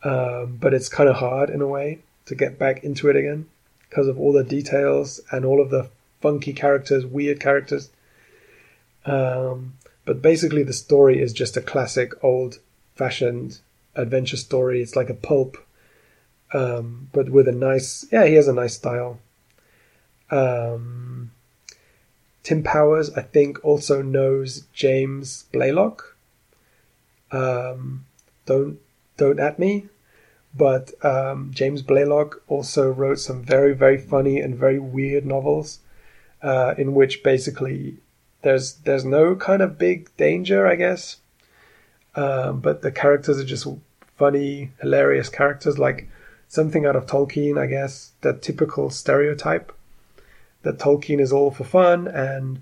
Um, 0.03 0.57
but 0.59 0.73
it's 0.73 0.89
kind 0.89 1.09
of 1.09 1.17
hard 1.17 1.49
in 1.49 1.61
a 1.61 1.67
way 1.67 1.99
to 2.25 2.35
get 2.35 2.57
back 2.57 2.83
into 2.83 3.09
it 3.09 3.15
again 3.15 3.47
because 3.89 4.07
of 4.07 4.19
all 4.19 4.31
the 4.31 4.43
details 4.43 5.19
and 5.31 5.43
all 5.43 5.61
of 5.61 5.69
the 5.69 5.89
funky 6.21 6.53
characters, 6.53 7.05
weird 7.05 7.39
characters. 7.39 7.89
Um, 9.05 9.73
but 10.05 10.21
basically, 10.21 10.63
the 10.63 10.73
story 10.73 11.21
is 11.21 11.33
just 11.33 11.57
a 11.57 11.61
classic, 11.61 12.23
old 12.23 12.59
fashioned 12.95 13.59
adventure 13.95 14.37
story. 14.37 14.81
It's 14.81 14.95
like 14.95 15.09
a 15.09 15.13
pulp, 15.13 15.57
um, 16.53 17.09
but 17.11 17.29
with 17.29 17.47
a 17.47 17.51
nice, 17.51 18.05
yeah, 18.11 18.25
he 18.25 18.35
has 18.35 18.47
a 18.47 18.53
nice 18.53 18.75
style. 18.75 19.19
Um, 20.31 21.31
Tim 22.43 22.63
Powers, 22.63 23.11
I 23.11 23.21
think, 23.21 23.63
also 23.63 24.01
knows 24.01 24.65
James 24.73 25.43
Blaylock. 25.51 26.15
Um, 27.31 28.05
don't 28.45 28.79
don't 29.17 29.39
at 29.39 29.59
me, 29.59 29.87
but 30.55 30.93
um, 31.05 31.51
James 31.53 31.81
Blaylock 31.81 32.41
also 32.47 32.89
wrote 32.89 33.19
some 33.19 33.43
very 33.43 33.73
very 33.75 33.97
funny 33.97 34.39
and 34.39 34.55
very 34.55 34.79
weird 34.79 35.25
novels 35.25 35.79
uh, 36.41 36.73
in 36.77 36.93
which 36.93 37.23
basically 37.23 37.97
there's 38.41 38.75
there's 38.85 39.05
no 39.05 39.35
kind 39.35 39.61
of 39.61 39.77
big 39.77 40.15
danger, 40.17 40.65
I 40.65 40.75
guess. 40.75 41.17
Um, 42.15 42.59
but 42.59 42.81
the 42.81 42.91
characters 42.91 43.39
are 43.39 43.45
just 43.45 43.67
funny, 44.17 44.71
hilarious 44.81 45.29
characters, 45.29 45.77
like 45.77 46.09
something 46.47 46.85
out 46.85 46.95
of 46.95 47.05
Tolkien, 47.05 47.57
I 47.57 47.67
guess. 47.67 48.13
That 48.21 48.41
typical 48.41 48.89
stereotype 48.89 49.71
that 50.63 50.77
Tolkien 50.77 51.19
is 51.19 51.31
all 51.31 51.51
for 51.51 51.63
fun 51.63 52.07
and 52.07 52.61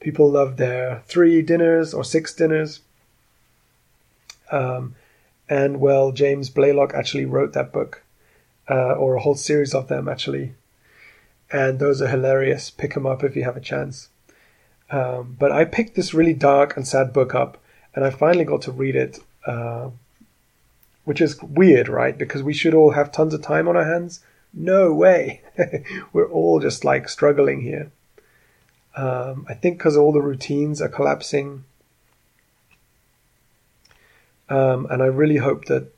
people 0.00 0.30
love 0.30 0.56
their 0.56 1.02
three 1.06 1.42
dinners 1.42 1.94
or 1.94 2.04
six 2.04 2.34
dinners. 2.34 2.80
Um, 4.50 4.94
and 5.48 5.80
well, 5.80 6.12
James 6.12 6.50
Blaylock 6.50 6.94
actually 6.94 7.26
wrote 7.26 7.52
that 7.52 7.72
book, 7.72 8.02
uh, 8.68 8.92
or 8.92 9.14
a 9.14 9.20
whole 9.20 9.34
series 9.34 9.74
of 9.74 9.88
them 9.88 10.08
actually 10.08 10.54
and 11.54 11.78
those 11.78 12.02
are 12.02 12.08
hilarious. 12.08 12.70
Pick 12.70 12.94
them 12.94 13.06
up 13.06 13.22
if 13.22 13.36
you 13.36 13.44
have 13.44 13.56
a 13.56 13.60
chance. 13.60 14.08
Um, 14.90 15.36
but 15.38 15.52
I 15.52 15.64
picked 15.64 15.94
this 15.94 16.12
really 16.12 16.34
dark 16.34 16.76
and 16.76 16.86
sad 16.86 17.12
book 17.12 17.32
up, 17.32 17.58
and 17.94 18.04
I 18.04 18.10
finally 18.10 18.44
got 18.44 18.62
to 18.62 18.72
read 18.72 18.96
it, 18.96 19.20
uh, 19.46 19.90
which 21.04 21.20
is 21.20 21.40
weird, 21.42 21.88
right? 21.88 22.18
Because 22.18 22.42
we 22.42 22.52
should 22.52 22.74
all 22.74 22.90
have 22.90 23.12
tons 23.12 23.34
of 23.34 23.42
time 23.42 23.68
on 23.68 23.76
our 23.76 23.84
hands. 23.84 24.20
No 24.54 24.94
way. 24.94 25.42
We're 26.12 26.30
all 26.30 26.60
just 26.60 26.84
like 26.84 27.08
struggling 27.08 27.62
here. 27.62 27.90
Um, 28.96 29.44
I 29.48 29.54
think 29.54 29.78
because 29.78 29.96
all 29.96 30.12
the 30.12 30.22
routines 30.22 30.80
are 30.80 30.88
collapsing. 30.88 31.64
Um, 34.48 34.86
and 34.90 35.02
I 35.02 35.06
really 35.06 35.38
hope 35.38 35.64
that 35.64 35.92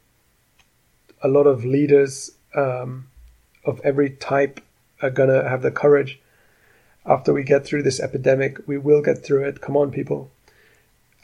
a 1.22 1.28
lot 1.28 1.46
of 1.46 1.64
leaders 1.64 2.30
um, 2.54 3.08
of 3.64 3.80
every 3.84 4.10
type 4.10 4.60
are 5.02 5.10
going 5.10 5.28
to 5.28 5.46
have 5.46 5.62
the 5.62 5.70
courage 5.70 6.20
after 7.04 7.32
we 7.32 7.42
get 7.42 7.66
through 7.66 7.82
this 7.82 8.00
epidemic. 8.00 8.66
We 8.66 8.78
will 8.78 9.02
get 9.02 9.24
through 9.24 9.44
it. 9.44 9.60
Come 9.60 9.76
on, 9.76 9.90
people. 9.90 10.30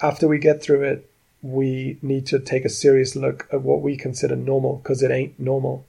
After 0.02 0.28
we 0.28 0.38
get 0.38 0.62
through 0.62 0.82
it, 0.82 1.10
we 1.40 1.98
need 2.02 2.26
to 2.26 2.38
take 2.38 2.64
a 2.64 2.68
serious 2.68 3.16
look 3.16 3.48
at 3.52 3.62
what 3.62 3.80
we 3.80 3.96
consider 3.96 4.36
normal 4.36 4.76
because 4.76 5.02
it 5.02 5.10
ain't 5.10 5.38
normal. 5.40 5.86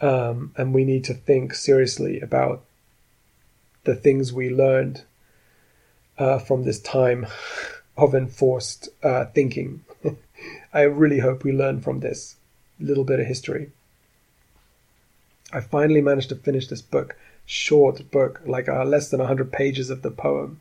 Um, 0.00 0.52
and 0.56 0.74
we 0.74 0.84
need 0.84 1.04
to 1.04 1.14
think 1.14 1.54
seriously 1.54 2.20
about 2.20 2.64
the 3.84 3.94
things 3.94 4.32
we 4.32 4.50
learned 4.50 5.02
uh, 6.18 6.38
from 6.38 6.64
this 6.64 6.80
time 6.80 7.26
of 7.96 8.14
enforced 8.14 8.88
uh, 9.02 9.26
thinking. 9.26 9.84
I 10.72 10.82
really 10.82 11.20
hope 11.20 11.44
we 11.44 11.52
learn 11.52 11.80
from 11.80 12.00
this 12.00 12.36
little 12.80 13.04
bit 13.04 13.20
of 13.20 13.26
history. 13.26 13.70
I 15.52 15.60
finally 15.60 16.00
managed 16.00 16.30
to 16.30 16.36
finish 16.36 16.66
this 16.66 16.82
book, 16.82 17.16
short 17.46 18.10
book, 18.10 18.40
like 18.44 18.68
uh, 18.68 18.84
less 18.84 19.10
than 19.10 19.20
100 19.20 19.52
pages 19.52 19.90
of 19.90 20.02
the 20.02 20.10
poem. 20.10 20.60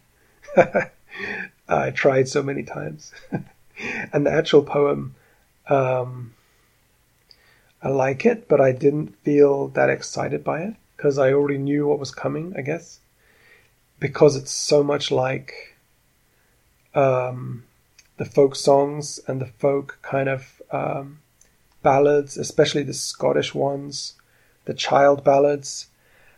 I 1.67 1.91
tried 1.91 2.27
so 2.27 2.43
many 2.43 2.63
times. 2.63 3.11
and 4.13 4.25
the 4.25 4.31
actual 4.31 4.61
poem, 4.61 5.15
um, 5.67 6.34
I 7.84 7.89
like 7.89 8.25
it, 8.25 8.47
but 8.47 8.61
I 8.61 8.71
didn't 8.71 9.15
feel 9.23 9.67
that 9.69 9.89
excited 9.89 10.43
by 10.43 10.61
it 10.61 10.75
because 10.95 11.17
I 11.17 11.34
already 11.34 11.57
knew 11.57 11.88
what 11.88 11.99
was 11.99 12.11
coming, 12.11 12.53
I 12.57 12.61
guess. 12.61 12.99
Because 13.99 14.36
it's 14.36 14.51
so 14.51 14.84
much 14.84 15.11
like 15.11 15.75
um, 16.95 17.65
the 18.17 18.25
folk 18.25 18.55
songs 18.55 19.19
and 19.27 19.41
the 19.41 19.45
folk 19.59 19.99
kind 20.01 20.29
of 20.29 20.61
um, 20.71 21.19
ballads, 21.81 22.38
especially 22.38 22.84
the 22.84 22.93
Scottish 22.93 23.53
ones 23.53 24.15
the 24.65 24.73
child 24.73 25.23
ballads. 25.23 25.88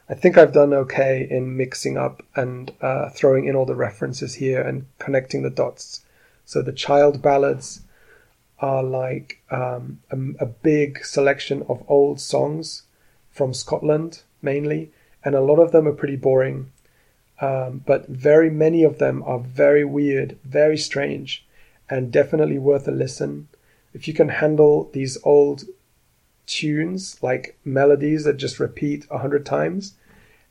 I 0.10 0.14
think 0.14 0.38
I've 0.38 0.54
done 0.54 0.74
okay 0.74 1.28
in 1.30 1.58
mixing 1.58 1.98
up 1.98 2.24
and 2.36 2.72
uh, 2.82 3.10
throwing 3.10 3.46
in 3.46 3.56
all 3.56 3.66
the 3.66 3.76
references 3.76 4.36
here 4.36 4.62
and 4.62 4.86
connecting 5.00 5.42
the 5.42 5.50
dots. 5.50 6.02
So 6.46 6.62
the 6.62 6.74
child 6.74 7.22
ballads 7.22 7.82
are 8.60 8.84
like 8.84 9.42
um, 9.52 10.00
a, 10.12 10.44
a, 10.44 10.46
big 10.46 11.04
selection 11.04 11.66
of 11.68 11.84
old 11.90 12.20
songs 12.22 12.84
from 13.30 13.54
Scotland 13.54 14.22
mainly, 14.42 14.92
and 15.24 15.36
a 15.36 15.42
lot 15.42 15.60
of 15.60 15.72
them 15.72 15.88
are 15.88 15.94
pretty 15.94 16.16
boring. 16.16 16.72
Um, 17.42 17.84
but 17.86 18.08
very 18.08 18.50
many 18.50 18.84
of 18.84 18.98
them 18.98 19.22
are 19.24 19.40
very 19.40 19.84
weird, 19.84 20.38
very 20.46 20.78
strange, 20.78 21.46
and 21.90 22.12
definitely 22.12 22.58
worth 22.58 22.88
a 22.88 22.92
listen. 22.92 23.50
If 23.94 24.08
you 24.08 24.14
can 24.14 24.30
handle 24.30 24.90
these 24.94 25.18
old 25.24 25.66
tunes, 26.46 27.22
like 27.22 27.58
melodies 27.66 28.24
that 28.24 28.38
just 28.38 28.60
repeat 28.60 29.06
a 29.12 29.18
hundred 29.18 29.46
times, 29.46 29.96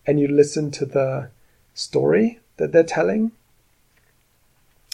and 0.06 0.20
you 0.20 0.28
listen 0.28 0.70
to 0.72 0.84
the 0.84 1.30
story 1.72 2.40
that 2.58 2.72
they're 2.72 2.82
telling, 2.82 3.32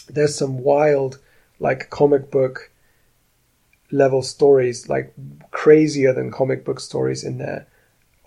there's 0.07 0.35
some 0.35 0.59
wild, 0.59 1.19
like 1.59 1.89
comic 1.89 2.31
book 2.31 2.70
level 3.91 4.21
stories, 4.21 4.89
like 4.89 5.13
crazier 5.51 6.13
than 6.13 6.31
comic 6.31 6.63
book 6.65 6.79
stories 6.79 7.23
in 7.23 7.37
there. 7.37 7.67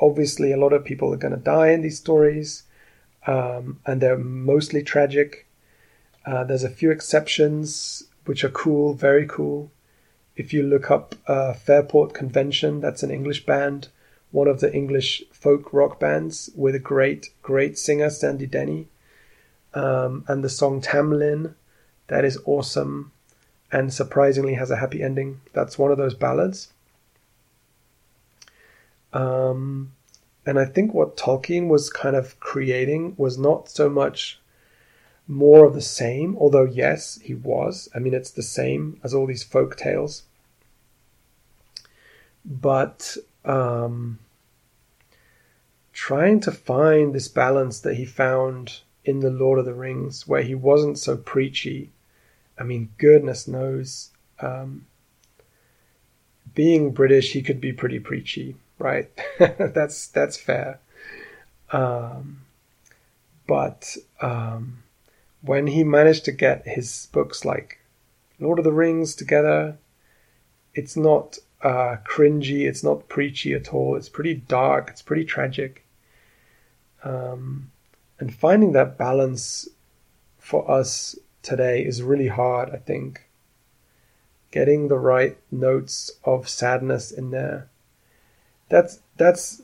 Obviously, 0.00 0.52
a 0.52 0.56
lot 0.58 0.72
of 0.72 0.84
people 0.84 1.12
are 1.12 1.18
going 1.18 1.34
to 1.34 1.40
die 1.40 1.70
in 1.70 1.82
these 1.82 1.98
stories, 1.98 2.64
um, 3.26 3.80
and 3.86 4.00
they're 4.00 4.18
mostly 4.18 4.82
tragic. 4.82 5.46
Uh, 6.26 6.44
there's 6.44 6.64
a 6.64 6.70
few 6.70 6.90
exceptions 6.90 8.04
which 8.24 8.44
are 8.44 8.50
cool, 8.50 8.94
very 8.94 9.26
cool 9.26 9.70
if 10.36 10.52
you 10.52 10.62
look 10.62 10.90
up 10.90 11.14
uh, 11.26 11.52
Fairport 11.52 12.12
Convention, 12.12 12.80
that's 12.80 13.02
an 13.02 13.10
English 13.10 13.46
band, 13.46 13.88
one 14.30 14.48
of 14.48 14.60
the 14.60 14.72
English 14.74 15.22
folk 15.32 15.72
rock 15.72 16.00
bands 16.00 16.50
with 16.56 16.74
a 16.74 16.80
great, 16.80 17.30
great 17.42 17.78
singer, 17.78 18.10
Sandy 18.10 18.46
Denny. 18.46 18.88
Um, 19.74 20.24
and 20.28 20.42
the 20.42 20.48
song 20.48 20.80
Tamlin 20.80 21.54
that 22.06 22.24
is 22.24 22.38
awesome 22.44 23.12
and 23.74 23.92
surprisingly 23.92 24.54
has 24.54 24.70
a 24.70 24.76
happy 24.76 25.02
ending. 25.02 25.40
That's 25.52 25.76
one 25.76 25.90
of 25.90 25.98
those 25.98 26.14
ballads. 26.14 26.72
Um, 29.12 29.92
and 30.46 30.60
I 30.60 30.64
think 30.64 30.94
what 30.94 31.16
Tolkien 31.16 31.66
was 31.66 31.90
kind 31.90 32.14
of 32.14 32.38
creating 32.38 33.14
was 33.16 33.36
not 33.36 33.68
so 33.68 33.88
much 33.88 34.40
more 35.26 35.66
of 35.66 35.74
the 35.74 35.82
same, 35.82 36.36
although, 36.38 36.64
yes, 36.64 37.18
he 37.20 37.34
was. 37.34 37.88
I 37.92 37.98
mean, 37.98 38.14
it's 38.14 38.30
the 38.30 38.44
same 38.44 39.00
as 39.02 39.12
all 39.12 39.26
these 39.26 39.42
folk 39.42 39.76
tales. 39.76 40.22
But 42.44 43.16
um, 43.44 44.20
trying 45.92 46.38
to 46.40 46.52
find 46.52 47.12
this 47.12 47.26
balance 47.26 47.80
that 47.80 47.94
he 47.94 48.04
found 48.04 48.82
in 49.04 49.18
The 49.18 49.30
Lord 49.30 49.58
of 49.58 49.64
the 49.64 49.74
Rings, 49.74 50.28
where 50.28 50.42
he 50.42 50.54
wasn't 50.54 50.96
so 50.96 51.16
preachy. 51.16 51.90
I 52.58 52.62
mean, 52.62 52.90
goodness 52.98 53.48
knows. 53.48 54.10
Um, 54.40 54.86
being 56.54 56.92
British, 56.92 57.32
he 57.32 57.42
could 57.42 57.60
be 57.60 57.72
pretty 57.72 57.98
preachy 57.98 58.56
right? 58.78 59.10
that's 59.38 60.08
that's 60.08 60.36
fair. 60.36 60.80
Um, 61.70 62.42
but 63.46 63.96
um, 64.20 64.82
when 65.42 65.66
he 65.66 65.84
managed 65.84 66.24
to 66.26 66.32
get 66.32 66.66
his 66.66 67.08
books 67.12 67.44
like 67.44 67.80
Lord 68.38 68.58
of 68.58 68.64
the 68.64 68.72
Rings 68.72 69.14
together, 69.14 69.76
it's 70.74 70.96
not 70.96 71.38
uh, 71.62 71.96
cringy, 72.04 72.66
it's 72.66 72.84
not 72.84 73.08
preachy 73.08 73.54
at 73.54 73.72
all. 73.72 73.96
It's 73.96 74.08
pretty 74.08 74.34
dark, 74.34 74.90
it's 74.90 75.02
pretty 75.02 75.24
tragic. 75.24 75.84
Um, 77.02 77.70
and 78.18 78.34
finding 78.34 78.72
that 78.72 78.96
balance 78.96 79.68
for 80.38 80.70
us 80.70 81.18
today 81.44 81.84
is 81.84 82.02
really 82.02 82.28
hard, 82.28 82.70
I 82.70 82.78
think. 82.78 83.28
Getting 84.50 84.88
the 84.88 84.98
right 84.98 85.36
notes 85.52 86.10
of 86.24 86.48
sadness 86.48 87.12
in 87.12 87.30
there 87.30 87.68
that's 88.68 89.00
that's 89.16 89.62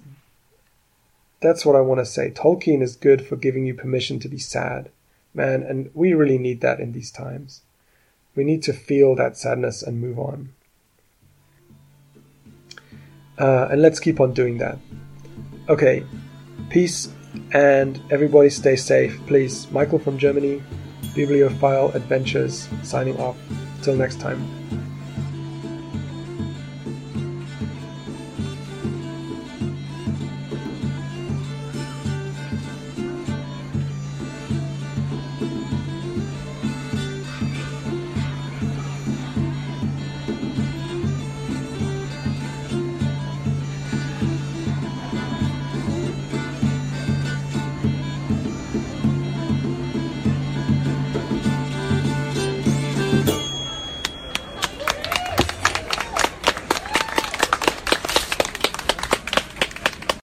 that's 1.41 1.65
what 1.65 1.77
I 1.77 1.81
want 1.81 2.01
to 2.01 2.07
say. 2.07 2.31
Tolkien 2.31 2.83
is 2.83 2.97
good 2.97 3.27
for 3.27 3.37
giving 3.37 3.67
you 3.67 3.75
permission 3.75 4.19
to 4.21 4.29
be 4.29 4.39
sad, 4.39 4.91
man, 5.33 5.63
and 5.63 5.91
we 5.95 6.13
really 6.13 6.39
need 6.39 6.61
that 6.61 6.81
in 6.81 6.93
these 6.93 7.11
times. 7.11 7.63
We 8.35 8.45
need 8.45 8.63
to 8.65 8.73
feel 8.73 9.17
that 9.17 9.37
sadness 9.37 9.83
and 9.83 10.01
move 10.01 10.19
on. 10.19 10.51
Uh, 13.39 13.69
and 13.71 13.81
let's 13.81 13.99
keep 13.99 14.21
on 14.21 14.35
doing 14.35 14.59
that. 14.59 14.79
Okay, 15.69 16.05
peace 16.69 17.09
and 17.53 18.01
everybody 18.11 18.51
stay 18.51 18.77
safe, 18.77 19.19
please. 19.27 19.71
Michael 19.71 19.99
from 19.99 20.19
Germany, 20.19 20.63
Bibliophile 21.15 21.91
Adventures, 21.95 22.69
signing 22.83 23.19
off. 23.19 23.37
Till 23.83 23.97
next 23.97 24.21
time. 24.21 24.90